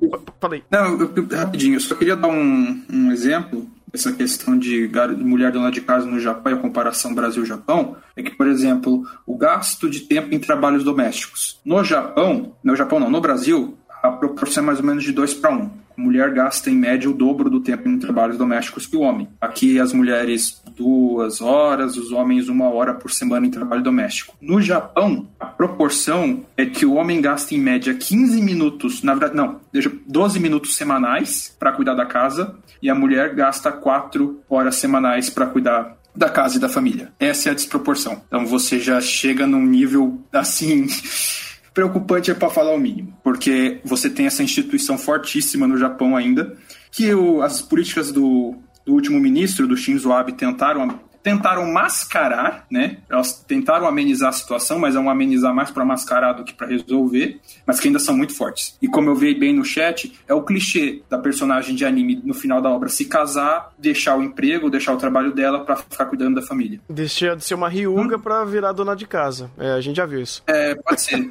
[0.41, 0.63] falei.
[0.71, 5.51] Não, eu- eu- rapidinho, eu só queria dar um, um exemplo dessa questão de mulher
[5.51, 7.97] dona de casa no Japão e a comparação Brasil-Japão.
[8.17, 11.61] É que, por exemplo, o gasto de tempo em trabalhos domésticos.
[11.65, 15.35] No Japão, no Japão não, no Brasil, a proporção é mais ou menos de 2
[15.35, 15.57] para 1.
[15.57, 15.71] Um.
[16.01, 19.29] Mulher gasta em média o dobro do tempo em trabalhos domésticos que o homem.
[19.41, 24.35] Aqui as mulheres duas horas, os homens uma hora por semana em trabalho doméstico.
[24.41, 29.37] No Japão, a proporção é que o homem gasta em média 15 minutos, na verdade,
[29.37, 34.77] não, deixa, 12 minutos semanais para cuidar da casa e a mulher gasta 4 horas
[34.77, 37.13] semanais para cuidar da casa e da família.
[37.21, 38.23] Essa é a desproporção.
[38.27, 40.87] Então você já chega num nível assim
[41.81, 46.55] preocupante é para falar o mínimo, porque você tem essa instituição fortíssima no Japão ainda,
[46.93, 52.99] que o, as políticas do, do último ministro, do Shinzo Abe, tentaram tentaram mascarar, né?
[53.09, 56.67] Elas tentaram amenizar a situação, mas é um amenizar mais para mascarar do que para
[56.67, 58.77] resolver, mas que ainda são muito fortes.
[58.81, 62.35] E como eu vi bem no chat, é o clichê da personagem de anime no
[62.35, 66.37] final da obra se casar, deixar o emprego, deixar o trabalho dela para ficar cuidando
[66.37, 66.81] da família.
[66.89, 69.51] Deixa de ser uma Ryuga pra virar dona de casa.
[69.59, 70.43] É, a gente já viu isso.
[70.47, 71.29] É, pode ser.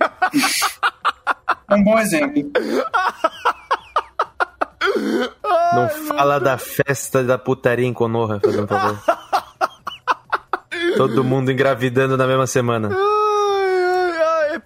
[1.67, 2.52] é um bom exemplo.
[5.73, 8.99] Não fala da festa da putaria em Konoha, fazendo um favor.
[10.97, 12.89] Todo mundo engravidando na mesma semana.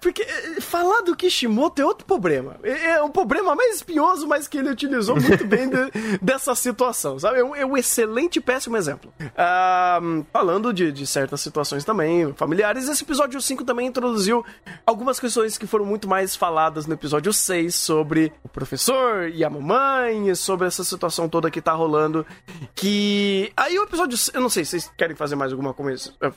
[0.04, 2.56] Porque é, falar do Kishimoto é outro problema.
[2.62, 5.90] É é um problema mais espinhoso, mas que ele utilizou muito bem de-
[6.20, 7.38] dessa situação, sabe?
[7.38, 9.10] É um, é um excelente, péssimo exemplo.
[9.34, 9.98] Ah,
[10.30, 14.44] falando de, de certas situações também familiares, esse episódio 5 também introduziu
[14.84, 19.48] algumas questões que foram muito mais faladas no episódio 6 sobre o professor e a
[19.48, 22.26] mamãe, e sobre essa situação toda que tá rolando.
[22.74, 23.50] Que.
[23.56, 24.18] Aí o episódio.
[24.34, 25.74] Eu não sei, vocês querem fazer mais alguma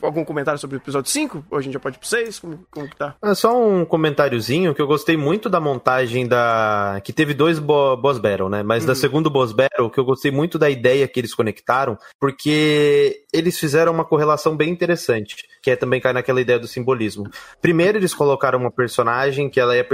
[0.00, 1.44] algum comentário sobre o episódio 5?
[1.50, 2.38] Ou a gente já pode ir pro 6?
[2.38, 3.14] Como, como que tá?
[3.22, 7.00] É só um comentáriozinho que eu gostei muito da montagem da.
[7.04, 8.62] Que teve dois bo- boss battle, né?
[8.62, 13.22] Mas da segundo boss battle, que eu gostei muito da ideia que eles conectaram, porque
[13.32, 17.28] eles fizeram uma correlação bem interessante, que é também cai naquela ideia do simbolismo.
[17.60, 19.86] Primeiro, eles colocaram uma personagem que ela ia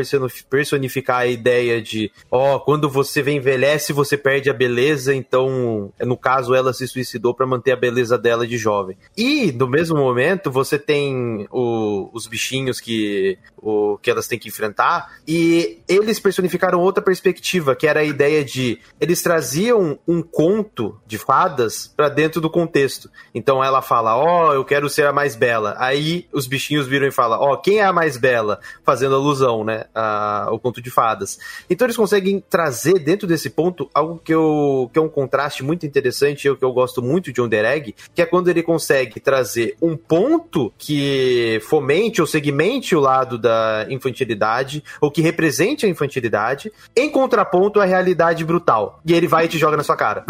[0.48, 6.55] personificar a ideia de, ó, quando você envelhece, você perde a beleza, então, no caso,
[6.55, 8.96] ela se suicidou para manter a beleza dela de jovem.
[9.16, 14.48] E, no mesmo momento, você tem o- os bichinhos que, o, que elas têm que
[14.48, 20.98] enfrentar, e eles personificaram outra perspectiva, que era a ideia de eles traziam um conto
[21.06, 23.10] de fadas para dentro do contexto.
[23.34, 25.74] Então ela fala, ó, eu quero ser a mais bela.
[25.78, 28.60] Aí os bichinhos viram e falam, ó, quem é a mais bela?
[28.84, 31.38] Fazendo alusão, né, ao conto de fadas.
[31.68, 35.86] Então eles conseguem trazer dentro desse ponto algo que, eu, que é um contraste muito
[35.86, 39.96] interessante, e que eu gosto muito de Underegg, que é quando ele consegue trazer um
[39.96, 47.11] ponto que fomente ou segmente o lado da infantilidade, ou que represente a infantilidade, em
[47.11, 49.00] contraponto à realidade brutal.
[49.04, 50.24] E ele vai e te joga na sua cara.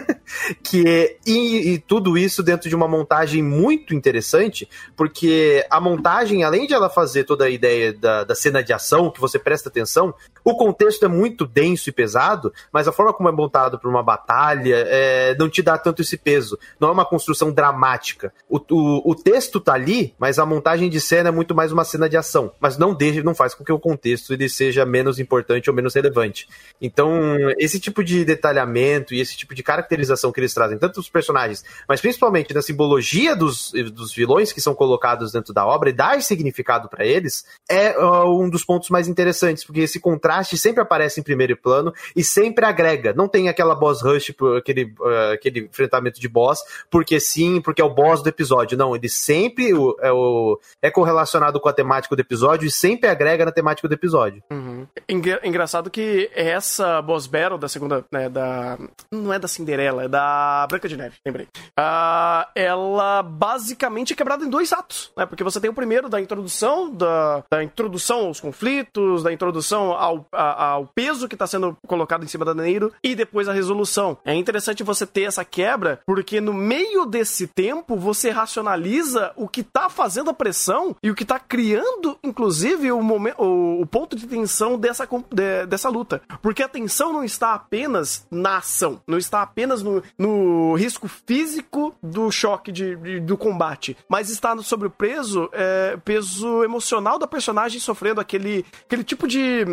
[0.64, 6.66] que e, e tudo isso dentro de uma montagem muito interessante, porque a montagem, além
[6.66, 10.14] de ela fazer toda a ideia da, da cena de ação, que você presta atenção,
[10.42, 14.02] o contexto é muito denso e pesado, mas a forma como é montado para uma
[14.02, 16.58] batalha é, não te dá tanto esse peso.
[16.80, 18.32] Não é uma construção dramática.
[18.48, 21.84] O, o, o texto tá ali, mas a montagem de cena é muito mais uma
[21.84, 22.45] cena de ação.
[22.60, 25.94] Mas não deixa, não faz com que o contexto ele seja menos importante ou menos
[25.94, 26.48] relevante.
[26.80, 31.08] Então, esse tipo de detalhamento e esse tipo de caracterização que eles trazem, tanto dos
[31.08, 35.92] personagens, mas principalmente da simbologia dos, dos vilões que são colocados dentro da obra e
[35.92, 40.82] dar significado para eles, é uh, um dos pontos mais interessantes, porque esse contraste sempre
[40.82, 43.12] aparece em primeiro plano e sempre agrega.
[43.12, 47.84] Não tem aquela boss rush, aquele, uh, aquele enfrentamento de boss, porque sim, porque é
[47.84, 48.78] o boss do episódio.
[48.78, 52.35] Não, ele sempre é, o, é correlacionado com a temática do episódio
[52.66, 54.42] e sempre agrega na temática do episódio.
[54.50, 54.86] Uhum.
[55.08, 58.78] Engra- engraçado que essa boss battle da segunda, né, da...
[59.12, 61.46] Não é da Cinderela, é da Branca de Neve, lembrei.
[61.78, 65.26] Ah, ela basicamente é quebrada em dois atos, né?
[65.26, 70.26] Porque você tem o primeiro da introdução, da, da introdução aos conflitos, da introdução ao,
[70.32, 74.18] a- ao peso que está sendo colocado em cima da Neiro, e depois a resolução.
[74.24, 79.62] É interessante você ter essa quebra, porque no meio desse tempo você racionaliza o que
[79.62, 84.16] tá fazendo a pressão e o que tá criando, inclusive, o, momento, o, o ponto
[84.16, 86.20] de tensão dessa, de- dessa luta.
[86.42, 91.94] Porque a tensão não está apenas na ação, não está apenas no, no risco físico
[92.02, 97.26] do choque de, de- do combate, mas está sobre o peso, é, peso emocional da
[97.26, 99.64] personagem sofrendo aquele, aquele tipo de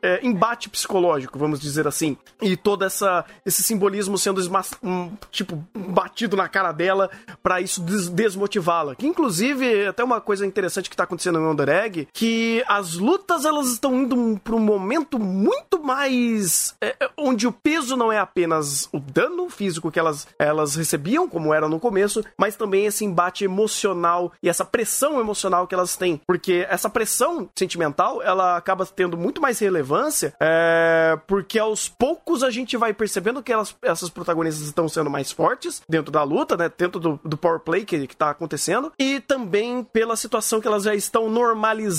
[0.00, 2.16] é, embate psicológico, vamos dizer assim.
[2.40, 7.10] E todo essa, esse simbolismo sendo esma- um, tipo batido na cara dela
[7.42, 8.94] para isso des- desmotivá-la.
[8.94, 13.44] Que inclusive até uma coisa interessante que tá acontecendo no Under Egg, que as lutas
[13.44, 18.18] elas estão indo para um momento muito mais é, é, onde o peso não é
[18.18, 23.04] apenas o dano físico que elas, elas recebiam, como era no começo, mas também esse
[23.04, 26.20] embate emocional e essa pressão emocional que elas têm.
[26.26, 32.50] Porque essa pressão sentimental, ela acaba tendo muito mais relevância, é, porque aos poucos a
[32.50, 36.70] gente vai percebendo que elas, essas protagonistas estão sendo mais fortes dentro da luta, né?
[36.76, 40.84] Dentro do, do power play que, que tá acontecendo, e também pela situação que elas
[40.84, 41.91] já estão normalizando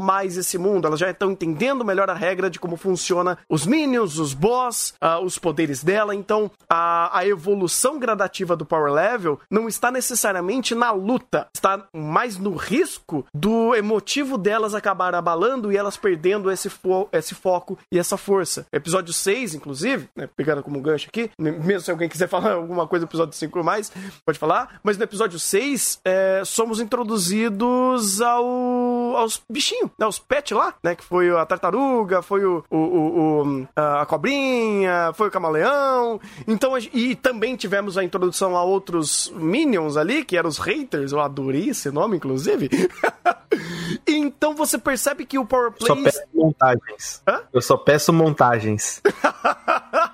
[0.00, 4.18] mais esse mundo, elas já estão entendendo melhor a regra de como funciona os minions,
[4.18, 9.68] os boss, ah, os poderes dela, então a, a evolução gradativa do power level não
[9.68, 15.96] está necessariamente na luta, está mais no risco do emotivo delas acabar abalando e elas
[15.96, 18.66] perdendo esse, fo esse foco e essa força.
[18.72, 23.04] Episódio 6, inclusive, né, pegando como gancho aqui, mesmo se alguém quiser falar alguma coisa
[23.04, 23.92] do episódio 5 ou mais,
[24.24, 30.56] pode falar, mas no episódio 6 é, somos introduzidos ao, aos bichinhos, né, os pets
[30.56, 35.30] lá, né, que foi a tartaruga, foi o, o, o- o- a cobrinha, foi o
[35.30, 41.12] camaleão, então e também tivemos a introdução a outros minions ali, que eram os haters,
[41.12, 42.68] eu adorei esse nome, inclusive.
[44.06, 47.22] então você percebe que o Power Só Play peço montagens.
[47.26, 47.42] Hã?
[47.52, 49.02] Eu só peço montagens.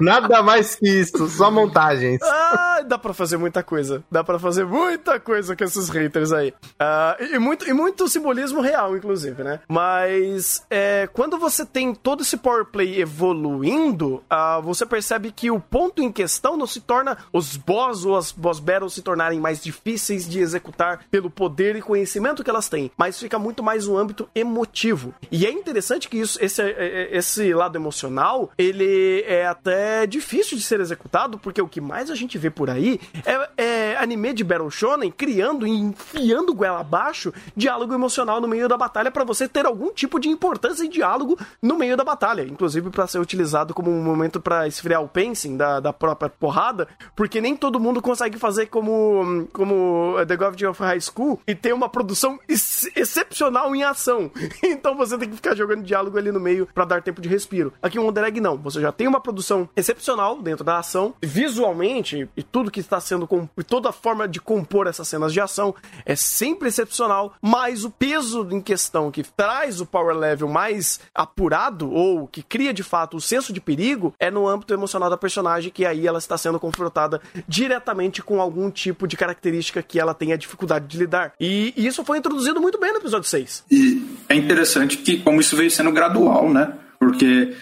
[0.00, 2.20] Nada mais que isso, só montagens.
[2.22, 4.02] Ah, dá pra fazer muita coisa.
[4.10, 6.52] Dá pra fazer muita coisa com esses haters aí.
[6.78, 9.60] Ah, e, muito, e muito simbolismo real, inclusive, né?
[9.68, 15.60] Mas é, quando você tem todo esse power play evoluindo, ah, você percebe que o
[15.60, 19.62] ponto em questão não se torna os boss ou as boss battles se tornarem mais
[19.62, 23.96] difíceis de executar pelo poder e conhecimento que elas têm, mas fica muito mais um
[23.96, 25.14] âmbito emotivo.
[25.30, 30.56] E é interessante que isso, esse, é, é, esse lado emocional, ele é até difícil
[30.56, 34.32] de ser executado, porque o que mais a gente vê por aí é, é anime
[34.32, 39.24] de Battle Shonen criando e enfiando goela abaixo diálogo emocional no meio da batalha para
[39.24, 43.18] você ter algum tipo de importância em diálogo no meio da batalha, inclusive para ser
[43.18, 47.80] utilizado como um momento para esfriar o pacing da, da própria porrada, porque nem todo
[47.80, 52.90] mundo consegue fazer como, como The God of High School e ter uma produção ex
[52.96, 54.30] excepcional em ação.
[54.78, 57.72] Então você tem que ficar jogando diálogo ali no meio para dar tempo de respiro.
[57.82, 62.28] Aqui o Wonder Egg não, você já tem uma produção excepcional dentro da ação, visualmente
[62.36, 65.74] e tudo que está sendo e toda a forma de compor essas cenas de ação
[66.04, 71.90] é sempre excepcional, mas o peso em questão que traz o power level mais apurado
[71.92, 75.70] ou que cria de fato o senso de perigo é no âmbito emocional da personagem
[75.70, 80.38] que aí ela está sendo confrontada diretamente com algum tipo de característica que ela tenha
[80.38, 81.32] dificuldade de lidar.
[81.40, 83.64] E isso foi introduzido muito bem no episódio 6.
[83.70, 86.72] E é interessante que como isso veio sendo gradual, né?
[86.98, 87.54] Porque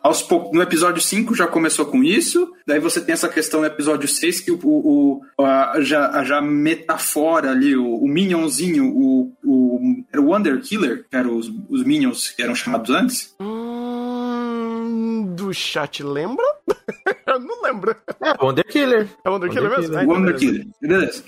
[0.00, 3.66] aos poucos, no episódio 5 já começou com isso, daí você tem essa questão no
[3.66, 9.32] episódio 6 que o, o, o a, já, já metafora ali, o, o Minionzinho, o,
[9.44, 9.80] o,
[10.12, 13.34] era o Wonder Killer, que eram os, os Minions que eram chamados antes.
[13.40, 16.44] Hum, do chat lembra?
[17.26, 17.94] Eu não lembro.
[18.20, 19.08] É, Wonder Killer.
[19.24, 19.82] É Wonder, Killer mesmo?
[19.84, 19.98] Killer.
[19.98, 20.36] Ah, então Wonder.
[20.36, 21.24] Killer, beleza.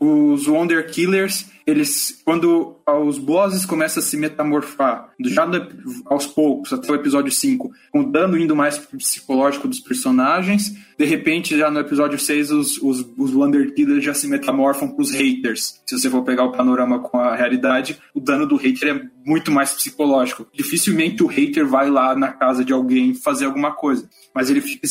[0.00, 2.76] Os Wonder Killers, eles, quando
[3.06, 5.66] os bosses começam a se metamorfar, já no-
[6.06, 10.72] aos poucos, até o episódio 5, com o dano indo mais pro psicológico dos personagens,
[10.98, 15.10] de repente, já no episódio 6, os, os, os Wonder Killers já se metamorfam pros
[15.10, 15.80] haters.
[15.86, 19.50] Se você for pegar o panorama com a realidade, o dano do hater é muito
[19.52, 20.46] mais psicológico.
[20.54, 24.86] Dificilmente o hater vai lá na casa de alguém fazer alguma coisa, mas ele fica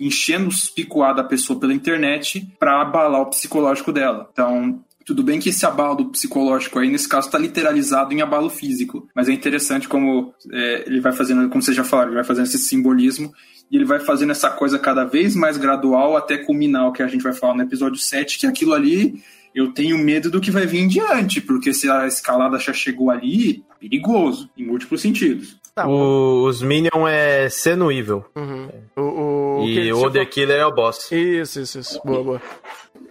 [0.00, 4.28] enchendo os picoar da pessoa pela internet para abalar o psicológico dela.
[4.32, 9.08] Então, tudo bem que esse abalo psicológico aí, nesse caso, está literalizado em abalo físico.
[9.14, 12.46] Mas é interessante como é, ele vai fazendo, como vocês já falaram, ele vai fazendo
[12.46, 13.32] esse simbolismo
[13.70, 17.08] e ele vai fazendo essa coisa cada vez mais gradual até culminar o que a
[17.08, 19.22] gente vai falar no episódio 7, que aquilo ali
[19.54, 23.10] eu tenho medo do que vai vir em diante, porque se a escalada já chegou
[23.10, 25.59] ali, é perigoso, em múltiplos sentidos.
[25.74, 28.24] Tá, O- os Minion é seno evil.
[28.34, 28.68] Uhum.
[28.96, 31.10] O, o, que E o Wonder Killer é o boss.
[31.12, 32.00] Isso, isso, isso.
[32.04, 32.42] Boa, boa.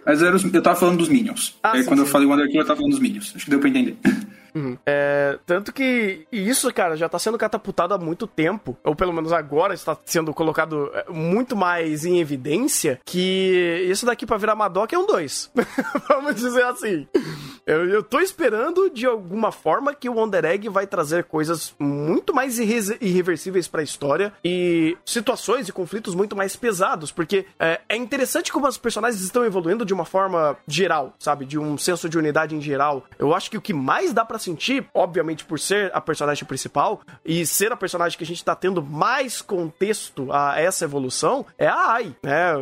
[0.04, 1.58] Mas era os- eu tava falando dos Minions.
[1.62, 2.12] Ah, Aí sim, quando eu sim.
[2.12, 3.32] falei Wonder Killer, eu tava falando dos Minions.
[3.34, 3.96] Acho que deu pra entender.
[4.52, 4.76] Uhum.
[4.84, 9.32] É, tanto que isso, cara, já tá sendo catapultado há muito tempo, ou pelo menos
[9.32, 14.92] agora está sendo colocado é, muito mais em evidência, que isso daqui pra virar Madoc
[14.92, 15.52] é um 2.
[16.08, 17.06] Vamos dizer assim.
[17.70, 22.34] Eu, eu tô esperando, de alguma forma, que o Wonder Egg vai trazer coisas muito
[22.34, 27.96] mais irre- irreversíveis pra história e situações e conflitos muito mais pesados, porque é, é
[27.96, 31.44] interessante como os personagens estão evoluindo de uma forma geral, sabe?
[31.44, 33.04] De um senso de unidade em geral.
[33.18, 37.00] Eu acho que o que mais dá pra sentir, obviamente por ser a personagem principal
[37.24, 41.66] e ser a personagem que a gente tá tendo mais contexto a essa evolução, é
[41.68, 42.52] a Ai, né?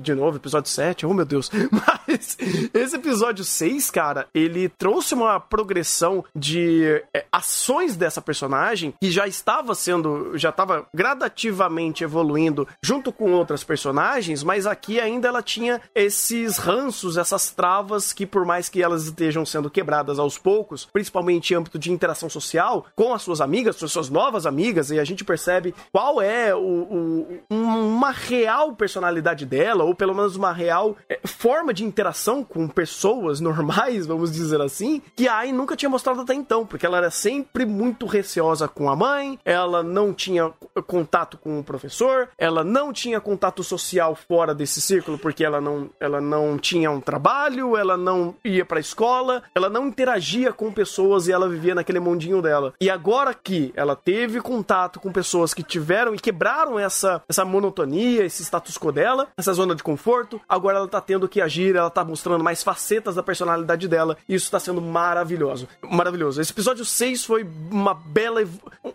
[0.00, 1.50] De novo, episódio 7, oh meu Deus.
[2.08, 2.36] Mas
[2.72, 9.26] esse episódio 6, cara, ele trouxe uma progressão de é, ações dessa personagem que já
[9.26, 15.80] estava sendo, já estava gradativamente evoluindo junto com outras personagens, mas aqui ainda ela tinha
[15.94, 21.52] esses ranços, essas travas que por mais que elas estejam sendo quebradas aos poucos, principalmente
[21.52, 24.98] em âmbito de interação social com as suas amigas, com as suas novas amigas, e
[24.98, 30.36] a gente percebe qual é o, o- um- uma real personalidade dela, ou pelo menos
[30.36, 35.52] uma real é, forma de interação com pessoas normais, vamos dizer assim, que a Ai
[35.52, 39.82] nunca tinha mostrado até então, porque ela era sempre muito receosa com a mãe, ela
[39.82, 40.52] não tinha
[40.86, 45.90] contato com o professor, ela não tinha contato social fora desse círculo, porque ela não,
[45.98, 51.26] ela não tinha um trabalho, ela não ia pra escola, ela não interagia com pessoas
[51.28, 52.72] e ela vivia naquele mundinho dela.
[52.80, 58.24] E agora que ela teve contato com pessoas que tiveram e quebraram essa, essa monotonia,
[58.24, 61.90] esse status quo dela, essa zona de conforto, agora ela tá tendo que agir, ela
[61.90, 65.68] tá mostrando mais facetas da personalidade dela, e isso tá sendo maravilhoso.
[65.82, 66.40] Maravilhoso.
[66.40, 68.42] Esse episódio 6 foi uma bela,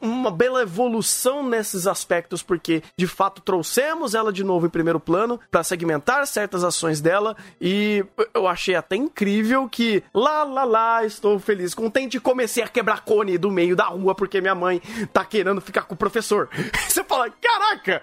[0.02, 5.40] uma bela evolução nesses aspectos, porque de fato trouxemos ela de novo em primeiro plano
[5.52, 11.40] pra segmentar certas ações dela, e eu achei até incrível que lá, lá, lá, estou
[11.40, 14.82] feliz, contente, comecei a quebrar cone do meio da rua porque minha mãe
[15.14, 16.50] tá querendo ficar com o professor.
[16.88, 18.02] Você fala, caraca,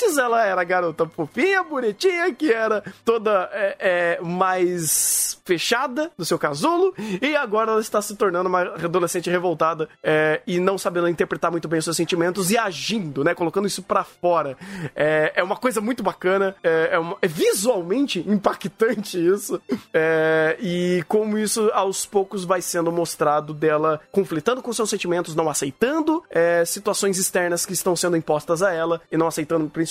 [0.00, 6.38] antes ela era garota fofinha, bonitinha, que era toda é, é, mais fechada no seu
[6.38, 11.50] casulo, e agora ela está se tornando uma adolescente revoltada é, e não sabendo interpretar
[11.50, 13.34] muito bem os seus sentimentos e agindo, né?
[13.34, 14.56] Colocando isso pra fora.
[14.94, 19.60] É, é uma coisa muito bacana, é, é, uma- é visualmente impactante isso,
[19.92, 25.48] é, e como isso aos poucos vai sendo mostrado dela conflitando com seus sentimentos, não
[25.48, 26.22] aceitando
[26.66, 29.87] situações externas que estão sendo impostas a ela e não aceitando principalmente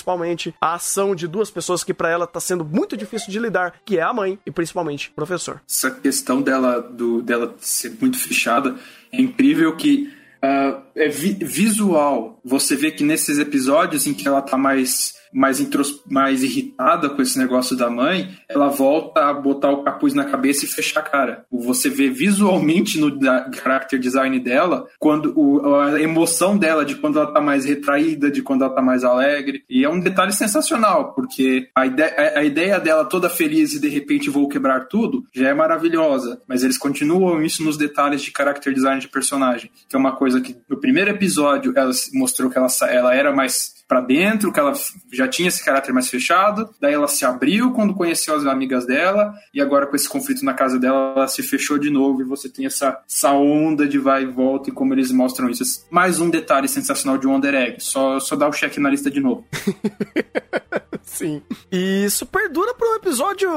[0.61, 3.97] a ação de duas pessoas que pra ela tá sendo muito difícil de lidar, que
[3.97, 5.61] é a mãe e principalmente o professor.
[5.67, 8.75] essa questão dela, do, dela ser muito fechada
[9.11, 12.39] é incrível que ah, é vi- visual.
[12.43, 17.21] Você vê que nesses episódios em que ela tá mais mais, intros, mais irritada com
[17.21, 21.03] esse negócio da mãe, ela volta a botar o capuz na cabeça e fechar a
[21.03, 21.45] cara.
[21.51, 23.15] Você vê visualmente no
[23.53, 28.41] character design dela quando o, a emoção dela de quando ela tá mais retraída, de
[28.41, 29.63] quando ela tá mais alegre.
[29.69, 33.89] E é um detalhe sensacional, porque a, ide a, ideia dela toda feliz e de
[33.89, 36.41] repente vou quebrar tudo já é maravilhosa.
[36.47, 40.41] Mas eles continuam isso nos detalhes de character design de personagem, que é uma coisa
[40.41, 44.73] que no primeiro episódio ela mostrou que ela, ela era mais pra dentro, que ela
[45.13, 49.33] já tinha esse caráter mais fechado, daí ela se abriu quando conheceu as amigas dela,
[49.53, 52.49] e agora com esse conflito na casa dela, ela se fechou de novo, e você
[52.49, 55.85] tem essa, essa onda de vai e volta, e como eles mostram isso.
[55.89, 59.21] Mais um detalhe sensacional de Wonder Egg, só, só dá o check na lista de
[59.21, 59.45] novo.
[61.03, 61.41] Sim.
[61.71, 63.49] E isso perdura para um episódio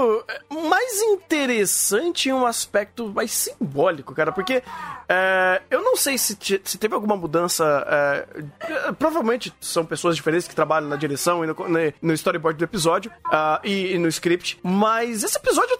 [0.68, 4.62] mais interessante em um aspecto mais simbólico, cara, porque
[5.08, 7.64] é, eu não sei se, te- se teve alguma mudança.
[7.88, 11.56] é, provavelmente são pessoas diferentes que trabalham na direção e no,
[12.00, 15.78] no storyboard do episódio ah, e, e no script, mas esse episódio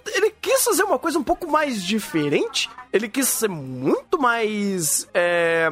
[0.50, 2.68] quis fazer uma coisa um pouco mais diferente.
[2.92, 5.08] Ele quis ser muito mais.
[5.14, 5.68] é,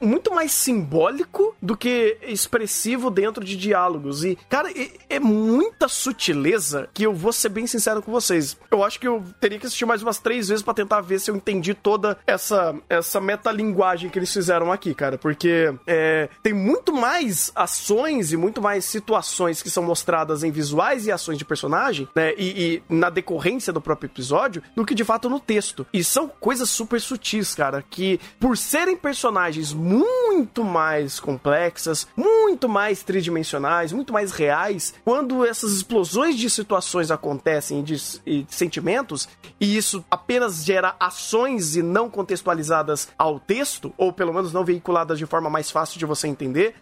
[0.00, 4.24] muito mais simbólico do que expressivo dentro de diálogos.
[4.24, 8.56] E, cara, é, é muita sutileza que eu vou ser bem sincero com vocês.
[8.72, 11.30] Eu acho que eu teria que assistir mais umas três vezes pra tentar ver se
[11.30, 15.16] eu entendi toda essa, essa metalinguagem que eles fizeram aqui, cara.
[15.16, 21.06] Porque é, tem muito mais ações e muito mais situações que são mostradas em visuais
[21.06, 22.34] e ações de personagem, né?
[22.36, 25.86] E, e na decorrência do próprio episódio, do que de fato no texto.
[25.92, 33.02] E são coisas super sutis, cara, que por serem personagens muito mais complexas, muito mais
[33.02, 37.96] tridimensionais, muito mais reais, quando essas explosões de situações acontecem e de,
[38.26, 39.28] e de sentimentos,
[39.60, 45.18] e isso apenas gera ações e não contextualizadas ao texto, ou pelo menos não veiculadas
[45.18, 46.74] de forma mais fácil de você entender,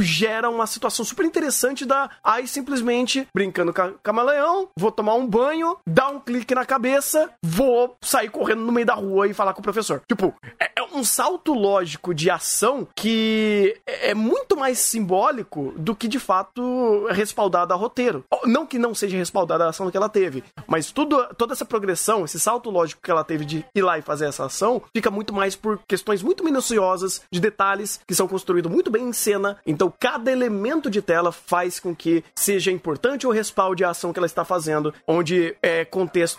[0.00, 5.26] gera uma situação super interessante da ai simplesmente brincando com a camaleão, vou tomar um
[5.26, 9.54] banho, dar um clique na cabeça, vou sair correndo no meio da rua e falar
[9.54, 10.02] com o professor.
[10.08, 15.96] Tipo, é é um salto lógico de ação que é é muito mais simbólico do
[15.96, 18.24] que de fato respaldado a roteiro.
[18.44, 22.24] Não que não seja respaldada a ação que ela teve, mas tudo, toda essa progressão,
[22.24, 25.34] esse salto lógico que ela teve de ir lá e fazer essa ação, fica muito
[25.34, 29.58] mais por questões muito minuciosas, de detalhes que são construídos muito bem em cena.
[29.66, 34.18] Então, cada elemento de tela faz com que seja importante ou respalde a ação que
[34.18, 35.84] ela está fazendo, onde é,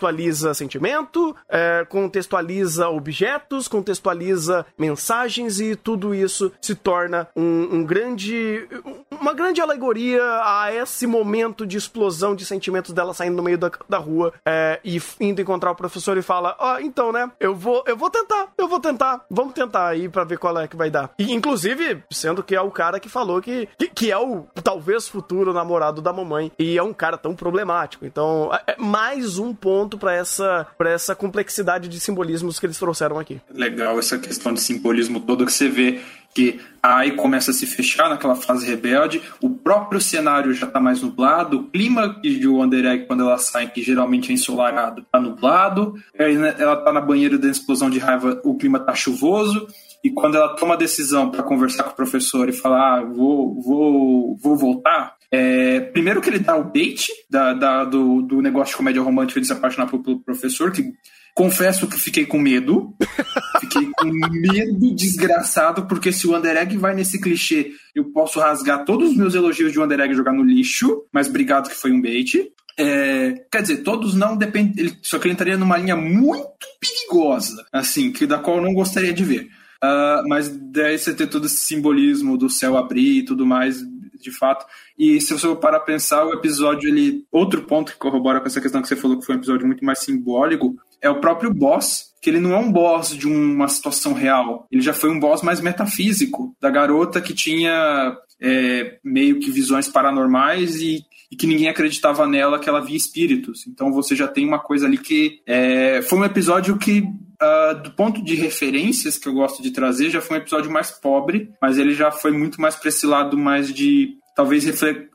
[0.08, 8.66] contextualiza sentimento, é, contextualiza objetos, contextualiza mensagens e tudo isso se torna um, um grande,
[9.10, 13.70] uma grande alegoria a esse momento de explosão de sentimentos dela saindo no meio da,
[13.88, 17.84] da rua é, e indo encontrar o professor e fala, ó, então, né, eu vou,
[17.86, 20.90] eu vou tentar, eu vou tentar, vamos tentar aí pra ver qual é que vai
[20.90, 21.10] dar.
[21.18, 25.08] E, inclusive, sendo que é o cara que falou que, que, que é o, talvez,
[25.08, 28.06] futuro namorado da mamãe e é um cara tão problemático.
[28.06, 33.18] Então, é é mais um ponto pra essa, essa complexidade de simbolismos que eles trouxeram
[33.18, 33.40] aqui.
[33.52, 36.00] legal essa questão de simbolismo todo que você vê
[36.34, 40.78] que a AI começa a se fechar naquela fase rebelde, o próprio cenário já tá
[40.78, 45.18] mais nublado, o clima de Wonder Egg quando ela sai, que geralmente é ensolarado, tá
[45.18, 49.66] nublado, né, ela tá na banheira da explosão de raiva, o clima tá chuvoso,
[50.04, 53.60] e quando ela toma a decisão para conversar com o professor e falar, ah, vou,
[53.60, 58.72] vou, vou voltar, é, primeiro que ele dá o bait da, da- do, do negócio
[58.72, 60.92] de comédia romântica de se apaixonar pelo, professor, que
[61.34, 62.94] confesso que fiquei com medo.
[63.60, 68.84] Fiquei com medo desgraçado, porque se o Wonder Egg vai nesse clichê, eu posso rasgar
[68.84, 71.90] todos os meus elogios de Wonder Egg e jogar no lixo, mas obrigado que foi
[71.92, 72.50] um bait.
[72.78, 74.96] É, quer dizer, todos não dependem.
[75.02, 76.48] Só que ele entraria numa linha muito
[76.80, 79.48] perigosa, assim, que da qual eu não gostaria de ver.
[79.82, 83.82] Ah, mas daí você ter todo esse simbolismo do céu abrir e tudo mais,
[84.20, 84.66] de fato.
[84.98, 87.24] E se você parar a pensar, o episódio, ele.
[87.30, 89.84] Outro ponto que corrobora com essa questão que você falou que foi um episódio muito
[89.84, 94.12] mais simbólico é o próprio boss, que ele não é um boss de uma situação
[94.12, 94.66] real.
[94.70, 99.88] Ele já foi um boss mais metafísico, da garota que tinha é, meio que visões
[99.88, 103.66] paranormais e, e, que ninguém acreditava nela que ela via espíritos.
[103.66, 107.04] Então você já tem uma coisa ali que é, foi um episódio que
[107.40, 110.90] Uh, do ponto de referências que eu gosto de trazer, já foi um episódio mais
[110.90, 114.64] pobre, mas ele já foi muito mais para esse lado mais de talvez,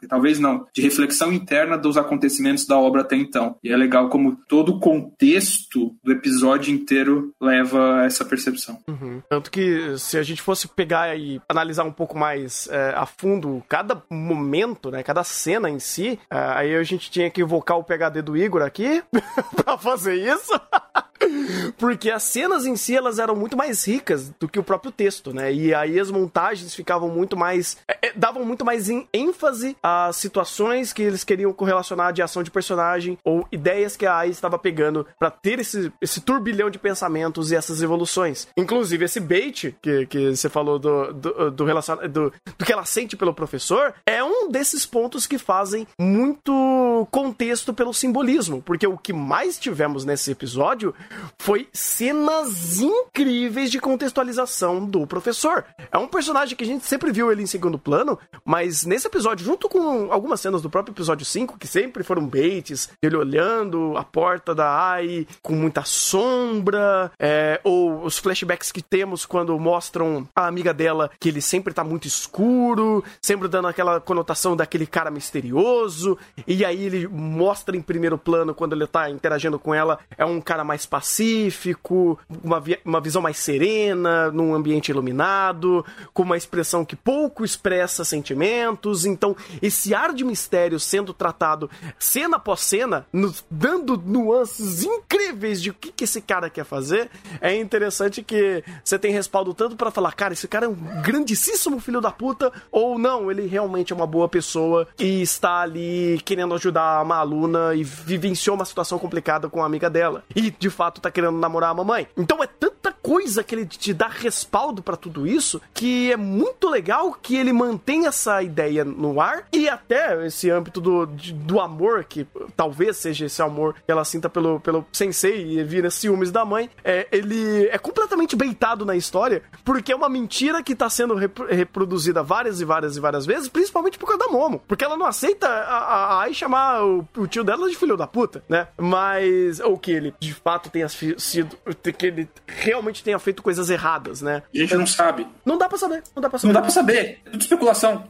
[0.10, 3.56] talvez não, de reflexão interna dos acontecimentos da obra até então.
[3.64, 8.80] E é legal como todo o contexto do episódio inteiro leva a essa percepção.
[8.86, 9.22] Uhum.
[9.30, 13.64] Tanto que se a gente fosse pegar e analisar um pouco mais é, a fundo
[13.70, 17.84] cada momento, né, cada cena em si, é, aí a gente tinha que invocar o
[17.84, 19.02] PHD do Igor aqui
[19.56, 20.52] pra fazer isso.
[21.78, 25.34] Porque as cenas em si elas eram muito mais ricas do que o próprio texto,
[25.34, 25.54] né?
[25.54, 27.78] E aí as montagens ficavam muito mais.
[27.88, 32.52] É, é davam muito mais ênfase às situações que eles queriam correlacionar de ação de
[32.52, 37.52] personagem ou ideias que a AI estava pegando para ter esse, esse turbilhão de pensamentos
[37.52, 38.48] e essas evoluções.
[38.56, 41.98] Inclusive, esse bait que, que você falou do, do, do, relacion...
[42.10, 47.74] do, do que ela sente pelo professor é um desses pontos que fazem muito contexto
[47.74, 48.62] pelo simbolismo.
[48.62, 50.94] Porque o que mais tivemos nesse episódio
[51.38, 55.66] foi cenas incríveis de contextualização do professor.
[55.92, 59.46] É um personagem que a gente sempre viu ele em segundo plano, mas nesse episódio,
[59.46, 64.04] junto com algumas cenas do próprio episódio 5, que sempre foram baits, ele olhando a
[64.04, 70.48] porta da AI com muita sombra, é, ou os flashbacks que temos quando mostram a
[70.48, 76.18] amiga dela que ele sempre tá muito escuro, sempre dando aquela conotação daquele cara misterioso,
[76.48, 80.40] e aí ele mostra em primeiro plano quando ele tá interagindo com ela, é um
[80.42, 85.84] cara mais pacífico, uma, uma visão mais serena, num ambiente iluminado,
[86.14, 89.04] com uma expressão que pouco expressa sentimentos.
[89.04, 91.68] Então, esse ar de mistério sendo tratado
[91.98, 97.10] cena após cena, nos dando nuances incríveis de o que, que esse cara quer fazer,
[97.42, 101.80] é interessante que você tem respaldo tanto para falar, cara, esse cara é um grandíssimo
[101.80, 106.54] filho da puta, ou não, ele realmente é uma boa pessoa e está ali querendo
[106.54, 110.24] ajudar uma aluna e vivenciou uma situação complicada com a amiga dela.
[110.36, 112.08] E, de fato, tá querendo namorar a mamãe.
[112.18, 116.70] Então é tanta coisa que ele te dá respaldo para tudo isso que é muito
[116.70, 122.06] legal que ele mantém essa ideia no ar e até esse âmbito do, do amor,
[122.06, 122.26] que
[122.56, 126.70] talvez seja esse amor que ela sinta pelo, pelo sensei e vira ciúmes da mãe,
[126.84, 132.24] é, ele é completamente beitado na história porque é uma mentira que tá sendo reproduzida
[132.24, 134.62] várias e várias e várias vezes, principalmente por causa da Momo.
[134.68, 138.44] Porque ela não aceita a, Ai chamar o, o tio dela de filho da puta,
[138.48, 138.68] né?
[138.78, 141.58] Mas, ou que ele de fato tenha sido.
[141.98, 144.44] que ele realmente tenha feito coisas erradas, né?
[144.54, 145.26] A gente não sabe.
[145.46, 146.04] Não dá pra saber.
[146.14, 146.48] Não dá pra saber.
[146.48, 147.22] Não dá pra saber.
[147.26, 148.06] É tudo especulação.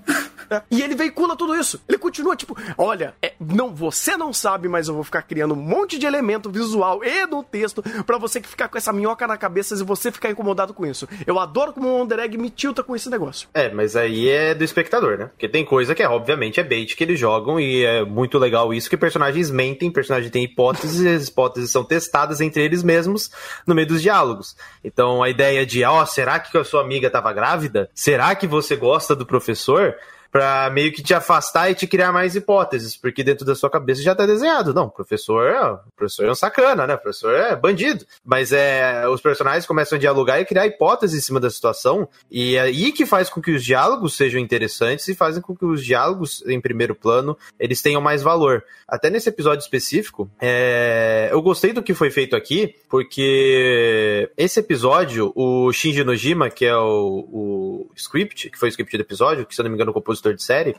[0.50, 0.62] É.
[0.70, 1.82] E ele veicula tudo isso.
[1.88, 5.58] Ele continua, tipo, olha, é, não, você não sabe, mas eu vou ficar criando um
[5.58, 9.38] monte de elemento visual e no texto para você que ficar com essa minhoca na
[9.38, 11.08] cabeça e você ficar incomodado com isso.
[11.26, 13.48] Eu adoro como o Wonder Egg me tilta com esse negócio.
[13.54, 15.26] É, mas aí é do espectador, né?
[15.26, 18.74] Porque tem coisa que é, obviamente, é bait que eles jogam e é muito legal
[18.74, 23.32] isso, que personagens mentem, personagens têm hipóteses e as hipóteses são testadas entre eles mesmos
[23.66, 24.56] no meio dos diálogos.
[24.84, 27.90] Então a ideia de, ó, oh, será que a sua amiga estava grávida?
[27.94, 29.96] Será que você gosta do professor?
[30.34, 34.02] Para meio que te afastar e te criar mais hipóteses, porque dentro da sua cabeça
[34.02, 34.74] já tá desenhado.
[34.74, 36.98] Não, professor, o professor é um sacana, né?
[36.98, 38.04] Professor é bandido.
[38.26, 42.56] Mas é, os personagens começam a dialogar e criar hipóteses em cima da situação, e
[42.56, 45.86] é aí que faz com que os diálogos sejam interessantes e fazem com que os
[45.86, 48.64] diálogos em primeiro plano eles tenham mais valor.
[48.88, 55.32] Até nesse episódio específico, é, eu gostei do que foi feito aqui, porque esse episódio,
[55.36, 59.54] o Shinji Nojima, que é o, o script, que foi o script do episódio, que
[59.54, 60.76] se eu não me engano o compositor de série,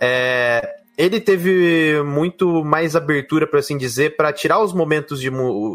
[0.00, 5.30] é, ele teve muito mais abertura, por assim dizer, para tirar os momentos de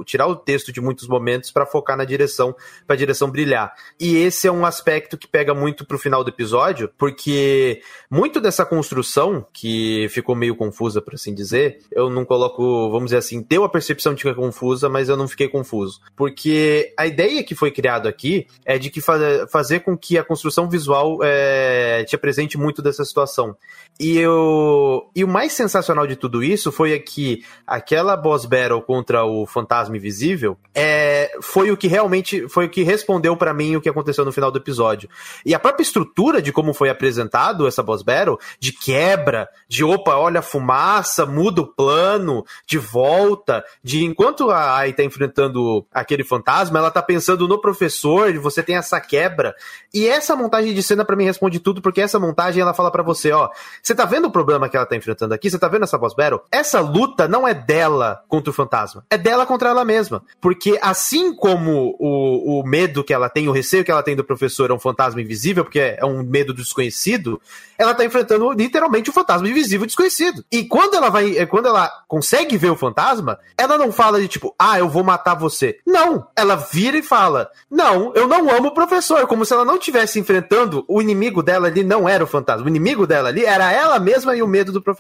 [0.06, 2.56] tirar o texto de muitos momentos para focar na direção,
[2.86, 3.74] para a direção brilhar.
[4.00, 8.66] E esse é um aspecto que pega muito pro final do episódio, porque muito dessa
[8.66, 13.64] construção que ficou meio confusa, por assim dizer, eu não coloco, vamos dizer assim, deu
[13.64, 17.56] a percepção de que é confusa, mas eu não fiquei confuso, porque a ideia que
[17.56, 19.16] foi criada aqui é de que fa
[19.52, 23.56] fazer com que a construção visual é, te apresente muito dessa situação.
[24.00, 29.24] E eu e o mais sensacional de tudo isso foi que aquela boss battle contra
[29.24, 33.82] o fantasma invisível é, foi o que realmente foi o que respondeu para mim o
[33.82, 35.10] que aconteceu no final do episódio.
[35.46, 40.16] E a própria estrutura de como foi apresentado essa boss battle, de quebra, de opa,
[40.16, 46.26] olha a fumaça, muda o plano, de volta, de enquanto a Ai tá enfrentando aquele
[46.26, 49.56] fantasma, ela tá pensando no professor, você tem essa quebra.
[49.94, 53.04] E essa montagem de cena para mim responde tudo, porque essa montagem ela fala para
[53.04, 53.50] você, ó,
[53.82, 56.16] você tá vendo o problema que ela tá enfrentando aqui, você tá vendo essa boss
[56.16, 56.42] battle?
[56.52, 60.24] Essa luta não é dela contra o fantasma, é dela contra ela mesma.
[60.42, 64.24] Porque assim como o, o medo que ela tem, o receio que ela tem do
[64.24, 67.40] professor é um fantasma invisível, porque é um medo do desconhecido,
[67.78, 70.44] ela tá enfrentando literalmente o um fantasma invisível desconhecido.
[70.52, 74.28] E quando ela vai, é, quando ela consegue ver o fantasma, ela não fala de
[74.28, 75.78] tipo, ah, eu vou matar você.
[75.86, 79.76] Não, ela vira e fala, não, eu não amo o professor, como se ela não
[79.76, 83.72] estivesse enfrentando o inimigo dela ali não era o fantasma, o inimigo dela ali era
[83.72, 84.95] ela mesma e o medo do professor,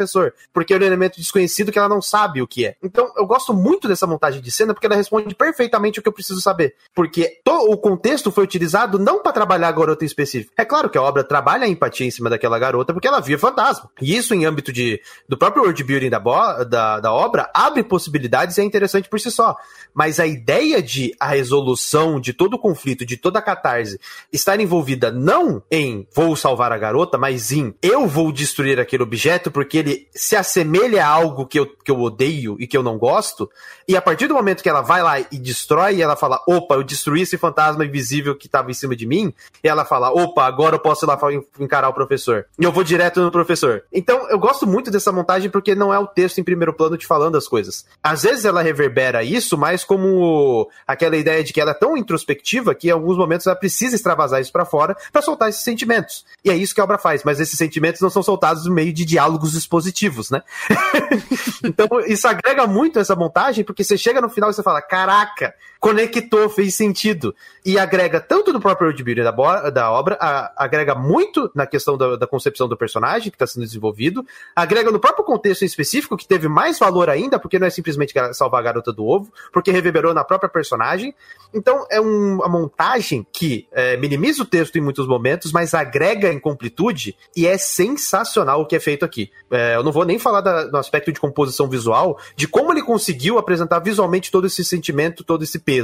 [0.53, 2.75] porque é um elemento desconhecido que ela não sabe o que é.
[2.83, 6.13] Então, eu gosto muito dessa montagem de cena porque ela responde perfeitamente o que eu
[6.13, 10.51] preciso saber, porque o contexto foi utilizado não para trabalhar a garota em específico.
[10.57, 13.37] É claro que a obra trabalha a empatia em cima daquela garota porque ela via
[13.37, 13.89] fantasma.
[14.01, 16.19] E isso em âmbito de do próprio world building da,
[16.63, 19.55] da, da obra abre possibilidades e é interessante por si só.
[19.93, 23.99] Mas a ideia de a resolução de todo o conflito, de toda a catarse,
[24.31, 29.51] estar envolvida não em vou salvar a garota, mas em eu vou destruir aquele objeto
[29.51, 32.97] porque ele se assemelha a algo que eu, que eu odeio e que eu não
[32.97, 33.49] gosto,
[33.87, 36.75] e a partir do momento que ela vai lá e destrói, e ela fala, opa,
[36.75, 40.45] eu destruí esse fantasma invisível que estava em cima de mim, e ela fala, opa,
[40.45, 41.19] agora eu posso ir lá
[41.59, 42.45] encarar o professor.
[42.59, 43.83] E eu vou direto no professor.
[43.91, 47.05] Então, eu gosto muito dessa montagem porque não é o texto em primeiro plano te
[47.05, 47.85] falando as coisas.
[48.01, 52.73] Às vezes ela reverbera isso, mas como aquela ideia de que ela é tão introspectiva
[52.73, 56.25] que em alguns momentos ela precisa extravasar isso para fora para soltar esses sentimentos.
[56.43, 58.93] E é isso que a obra faz, mas esses sentimentos não são soltados no meio
[58.93, 60.41] de diálogos expositivos, né?
[61.63, 65.53] então isso agrega muito essa montagem, porque você chega no final e você fala: caraca,
[65.85, 67.35] conectou, fez sentido.
[67.63, 72.15] E agrega tanto no próprio world da, da obra, a, agrega muito na questão da,
[72.15, 74.25] da concepção do personagem que está sendo desenvolvido,
[74.55, 78.13] agrega no próprio contexto em específico, que teve mais valor ainda, porque não é simplesmente
[78.33, 81.13] salvar a garota do ovo, porque reverberou na própria personagem.
[81.53, 86.33] Então é um, uma montagem que é, minimiza o texto em muitos momentos, mas agrega
[86.33, 89.31] em completude e é sensacional o que é feito aqui.
[89.51, 92.81] É, eu não vou nem falar da, do aspecto de composição visual, de como ele
[92.81, 95.74] conseguiu apresentar visualmente todo esse sentimento, todo esse peso.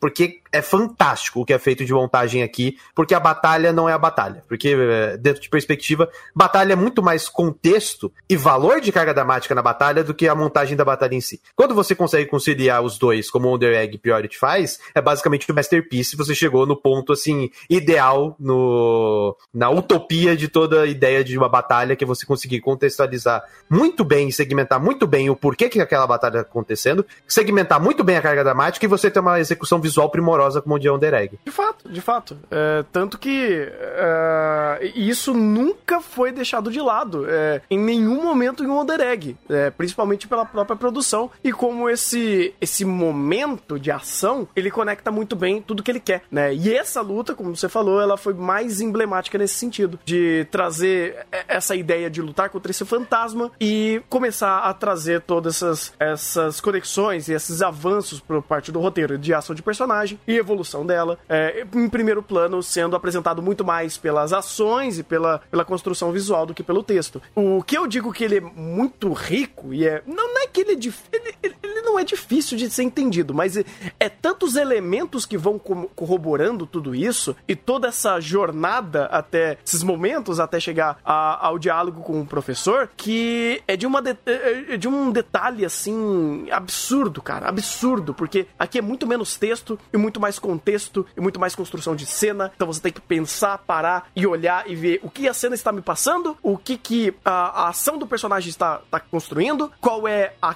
[0.00, 3.92] Porque é fantástico o que é feito de montagem aqui, porque a batalha não é
[3.92, 4.44] a batalha.
[4.48, 9.54] Porque, é, dentro de perspectiva, batalha é muito mais contexto e valor de carga dramática
[9.54, 11.40] na batalha do que a montagem da batalha em si.
[11.54, 15.54] Quando você consegue conciliar os dois, como o Under Egg Priority faz, é basicamente o
[15.54, 16.16] Masterpiece.
[16.16, 21.48] Você chegou no ponto, assim, ideal, no, na utopia de toda a ideia de uma
[21.48, 25.80] batalha, que é você conseguir contextualizar muito bem e segmentar muito bem o porquê que
[25.80, 29.80] aquela batalha está acontecendo, segmentar muito bem a carga dramática e você ter uma execução
[29.80, 31.38] visual primorosa como o de Under Egg.
[31.44, 32.38] De fato, de fato.
[32.50, 38.66] É, tanto que é, isso nunca foi deixado de lado é, em nenhum momento em
[38.66, 44.48] um Under Egg, é, principalmente pela própria produção e como esse, esse momento de ação
[44.54, 46.54] ele conecta muito bem tudo que ele quer, né?
[46.54, 51.74] E essa luta, como você falou, ela foi mais emblemática nesse sentido de trazer essa
[51.74, 57.32] ideia de lutar contra esse fantasma e começar a trazer todas essas, essas conexões e
[57.32, 61.88] esses avanços por parte do roteiro de ação de personagem e evolução dela, é, em
[61.88, 66.62] primeiro plano, sendo apresentado muito mais pelas ações e pela, pela construção visual do que
[66.62, 67.20] pelo texto.
[67.34, 70.02] O que eu digo que ele é muito rico e é.
[70.06, 71.08] Não, não é que ele é difícil.
[71.12, 73.64] Ele, ele, não é difícil de ser entendido, mas é,
[73.98, 80.38] é tantos elementos que vão corroborando tudo isso e toda essa jornada até esses momentos,
[80.38, 84.76] até chegar a, ao diálogo com o professor, que é de, uma de, é, é
[84.76, 87.48] de um detalhe assim absurdo, cara.
[87.48, 91.96] Absurdo, porque aqui é muito menos texto e muito mais contexto e muito mais construção
[91.96, 92.52] de cena.
[92.54, 95.72] Então você tem que pensar, parar e olhar e ver o que a cena está
[95.72, 100.34] me passando, o que, que a, a ação do personagem está, está construindo, qual é
[100.40, 100.54] a.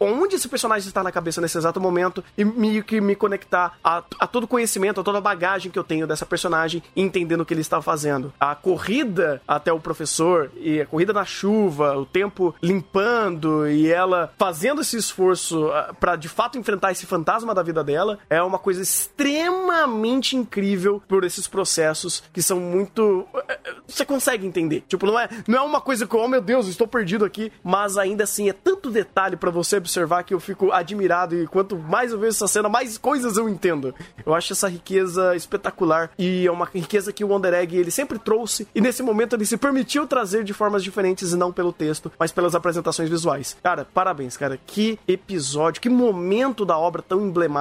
[0.00, 4.02] onde esse personagem está na cabeça nesse exato momento e meio que me conectar a,
[4.18, 7.46] a todo conhecimento, a toda a bagagem que eu tenho dessa personagem e entendendo o
[7.46, 8.32] que ele está fazendo.
[8.38, 14.32] A corrida até o professor e a corrida na chuva, o tempo limpando e ela
[14.38, 18.58] fazendo esse esforço ah, para de fato enfrentar esse fantasma da vida dela é uma
[18.58, 24.84] coisa extremamente incrível por esses processos que são muito eh, você consegue entender.
[24.86, 27.96] Tipo, não é, não é uma coisa que, oh meu Deus, estou perdido aqui, mas
[27.98, 32.12] ainda assim é tanto detalhe para você observar que eu fico admirado e quanto mais
[32.12, 33.94] eu vejo essa cena, mais coisas eu entendo.
[34.24, 38.18] Eu acho essa riqueza espetacular e é uma riqueza que o Wonder Egg ele sempre
[38.18, 42.10] trouxe e nesse momento ele se permitiu trazer de formas diferentes e não pelo texto,
[42.18, 43.56] mas pelas apresentações visuais.
[43.62, 44.58] Cara, parabéns, cara.
[44.66, 47.53] Que episódio, que momento da obra tão emblemático,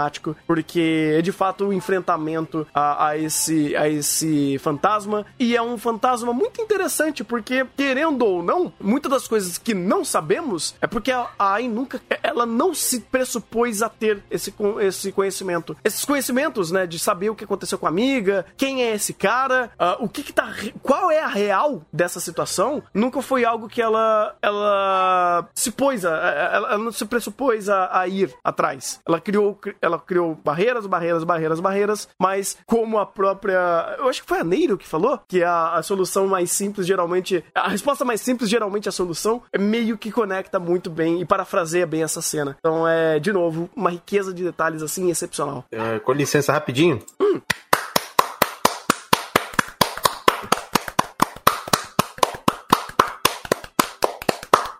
[0.47, 5.61] porque é de fato o um enfrentamento a, a, esse, a esse fantasma e é
[5.61, 10.87] um fantasma muito interessante, porque, querendo ou não, muitas das coisas que não sabemos é
[10.87, 12.01] porque a AI nunca.
[12.21, 15.75] Ela não se pressupôs a ter esse, esse conhecimento.
[15.83, 19.71] Esses conhecimentos, né, de saber o que aconteceu com a amiga, quem é esse cara,
[19.77, 20.53] ah, o que que tá.
[20.81, 24.35] Qual é a real dessa situação, nunca foi algo que ela.
[24.41, 26.09] Ela se pôs a.
[26.09, 28.99] Ela, ela não se pressupôs a, a ir atrás.
[29.07, 33.95] Ela criou, ela criou barreiras, barreiras, barreiras, barreiras, mas como a própria.
[33.99, 37.43] Eu acho que foi a Neiro que falou que a, a solução mais simples geralmente.
[37.53, 39.41] A resposta mais simples geralmente é a solução.
[39.51, 42.55] É meio que conecta muito bem e parafraseia bem essa cena.
[42.59, 45.65] Então é, de novo, uma riqueza de detalhes assim excepcional.
[45.69, 47.01] É, com licença, rapidinho.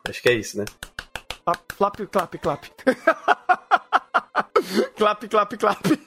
[0.08, 0.66] Acho que é isso, né?
[1.76, 2.66] Flap, clap, clap.
[4.98, 6.00] clap, clap, clap.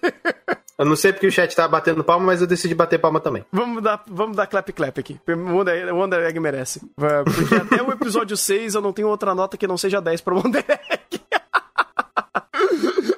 [0.78, 3.44] Eu não sei porque o chat tá batendo palma, mas eu decidi bater palma também.
[3.50, 5.18] Vamos dar, vamos dar clap clap aqui.
[5.26, 6.80] O Wonder, Egg merece.
[7.00, 10.20] É, Porque até o episódio 6 eu não tenho outra nota que não seja 10
[10.20, 11.20] pro Wonder Egg.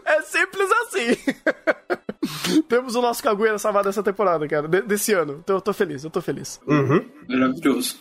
[0.05, 2.63] É simples assim.
[2.69, 4.69] Temos o nosso Cagueira salvado dessa temporada, cara.
[4.69, 5.41] de- desse ano.
[5.43, 6.61] Então eu tô feliz, eu tô feliz.
[6.67, 7.05] Uhum.
[7.29, 7.97] Maravilhoso.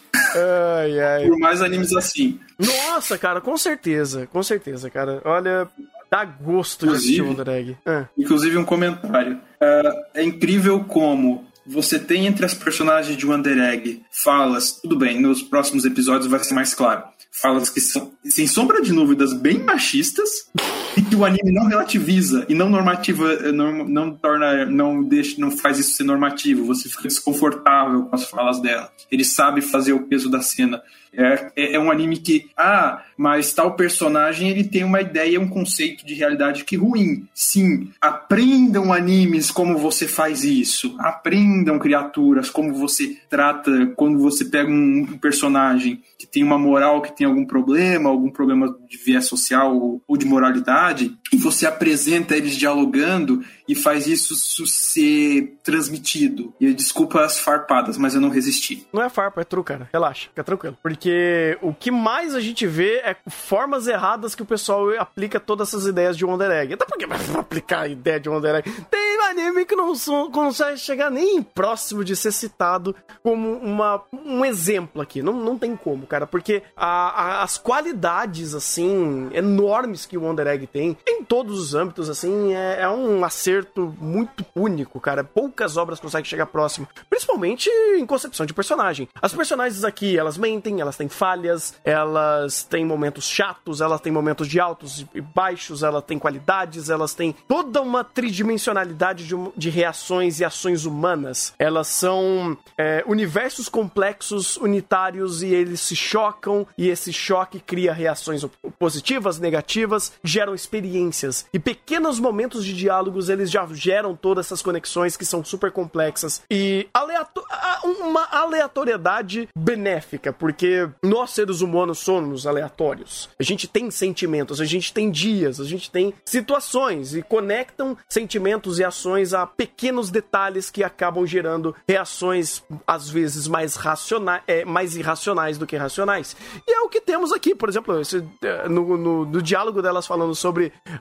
[0.76, 1.28] Ai, ai.
[1.28, 2.40] Por mais animes assim.
[2.60, 4.28] Nossa, cara, com certeza.
[4.28, 5.22] Com certeza, cara.
[5.26, 5.68] Olha,
[6.10, 8.10] dá gosto de assistir o Inclusive-.
[8.18, 9.40] Inclusive um comentário.
[9.60, 15.20] É, é incrível como você tem entre as personagens de Wonder Egg falas, tudo bem,
[15.20, 17.04] nos próximos episódios vai ser mais claro.
[17.30, 20.50] Falas que são, sem sombra de dúvidas, bem machistas
[20.98, 25.40] e que o anime não relativiza e não normativa, eh, não, não torna, não deixa,
[25.40, 26.66] não faz isso ser normativo.
[26.66, 28.92] Você fica desconfortável com as falas dela.
[29.12, 30.82] Ele sabe fazer o peso da cena.
[31.14, 35.48] É, é, é um anime que, ah, mas tal personagem ele tem uma ideia, um
[35.48, 37.28] conceito de realidade que ruim.
[37.34, 40.96] Sim, aprendam animes como você faz isso.
[41.00, 47.02] Aprendam criaturas, como você trata quando você pega um, um personagem que tem uma moral,
[47.02, 50.87] que tem algum problema, algum problema de viés social ou, ou de moralidade,
[51.32, 54.36] e você apresenta eles dialogando e faz isso
[54.66, 56.54] ser transmitido.
[56.60, 58.88] E desculpa as farpadas, mas eu não resisti.
[58.94, 59.90] Não é farpa, é true, cara.
[59.92, 60.78] Relaxa, fica tranquilo.
[60.82, 65.68] Porque o que mais a gente vê é formas erradas que o pessoal aplica todas
[65.70, 66.74] essas ideias de Wonder Egg.
[66.74, 68.72] Até porque vai aplicar a ideia de Wonder Egg.
[68.90, 69.92] Tem anime que não
[70.32, 75.22] consegue chegar nem próximo de ser citado como uma, um exemplo aqui.
[75.22, 76.26] Não, não tem como, cara.
[76.26, 77.10] Porque a-
[77.40, 82.54] a- as qualidades, assim, enormes que o Wonder Egg tem, em todos os âmbitos, assim,
[82.54, 85.24] é, é um acerto muito único, cara.
[85.24, 86.88] Poucas obras conseguem chegar próximo.
[87.10, 89.08] Principalmente em concepção de personagem.
[89.22, 94.48] As personagens aqui, elas mentem, elas têm falhas, elas têm momentos chatos, elas têm momentos
[94.48, 100.40] de altos e baixos, elas têm qualidades, elas têm toda uma tridimensionalidade de, de reações
[100.40, 101.54] e ações humanas.
[101.58, 108.46] Elas são é, universos complexos, unitários, e eles se chocam, e esse choque cria reações
[108.78, 111.46] positivas, negativas, geram experiências.
[111.54, 116.42] E pequenos momentos de diálogos, eles já geram todas essas conexões que são super complexas
[116.52, 117.44] e aleato
[117.84, 123.30] uma aleatoriedade benéfica, porque nós seres humanos somos aleatórios.
[123.40, 128.80] A gente tem sentimentos, a gente tem dias, a gente tem situações e conectam sentimentos
[128.80, 134.96] e ações a pequenos detalhes que acabam gerando reações às vezes mais racionais, é, mais
[134.96, 136.36] irracionais do que racionais.
[136.68, 140.08] E é o que temos aqui, por exemplo, esse, eh, no, no, no diálogo delas
[140.08, 140.47] falando sobre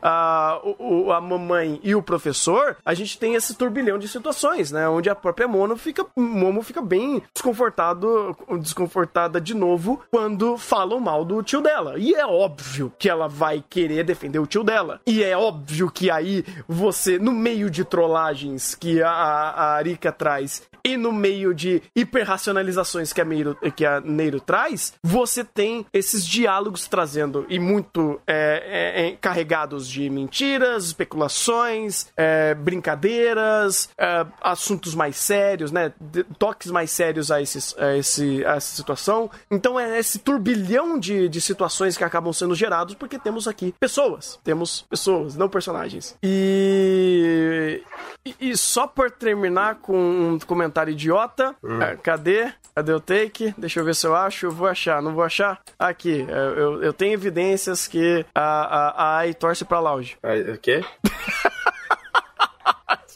[0.02, 4.70] ah, o, o- a mamãe e o professor, a gente tem esse turbilhão de situações,
[4.72, 4.88] né?
[4.88, 11.24] Onde a própria Mono fica, Momo fica bem desconfortado, desconfortada de novo quando falam mal
[11.24, 11.94] do tio dela.
[11.98, 15.00] E é óbvio que ela vai querer defender o tio dela.
[15.06, 20.62] E é óbvio que aí você, no meio de trollagens que a, a Arika traz
[20.84, 26.24] e no meio de hiperracionalizações que a, Meiro, que a Neiro traz, você tem esses
[26.26, 34.94] diálogos trazendo e muito é, é, é, carregados de mentiras, especulações, é, brincadeiras, é, assuntos
[34.94, 35.92] mais sérios, né?
[36.00, 39.30] de- toques mais sérios a, esses, a, esse, a essa situação.
[39.50, 44.38] Então é esse turbilhão de, de situações que acabam sendo gerados porque temos aqui pessoas.
[44.42, 46.16] Temos pessoas, não personagens.
[46.22, 47.82] E,
[48.24, 49.96] e, e só por terminar com
[50.34, 52.50] um comentário idiota, é, cadê?
[52.74, 53.54] Cadê o take?
[53.56, 54.46] Deixa eu ver se eu acho.
[54.46, 55.60] Eu vou achar, não vou achar?
[55.78, 60.16] Aqui, é, eu, eu tenho evidências que a, a, a AI torce pra Lounge.
[60.22, 60.84] O quê?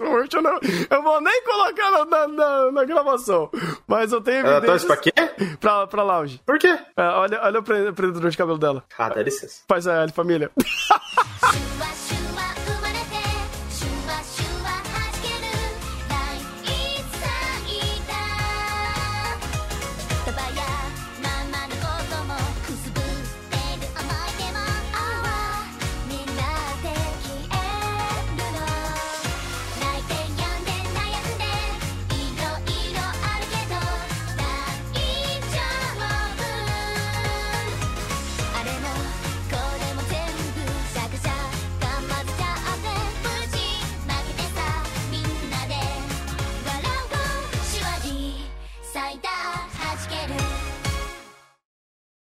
[0.03, 0.59] Eu, não,
[0.91, 3.51] eu vou nem colocar na, na, na- na gravação,
[3.87, 5.13] mas eu tenho Ela torce pra quê?
[5.61, 6.41] pra, pra Lounge.
[6.47, 6.79] Por quê?
[6.97, 8.83] É, olha, olha o pre- prendedor de cabelo dela.
[8.97, 9.63] Ah, dá licença.
[9.69, 10.51] Faz a família.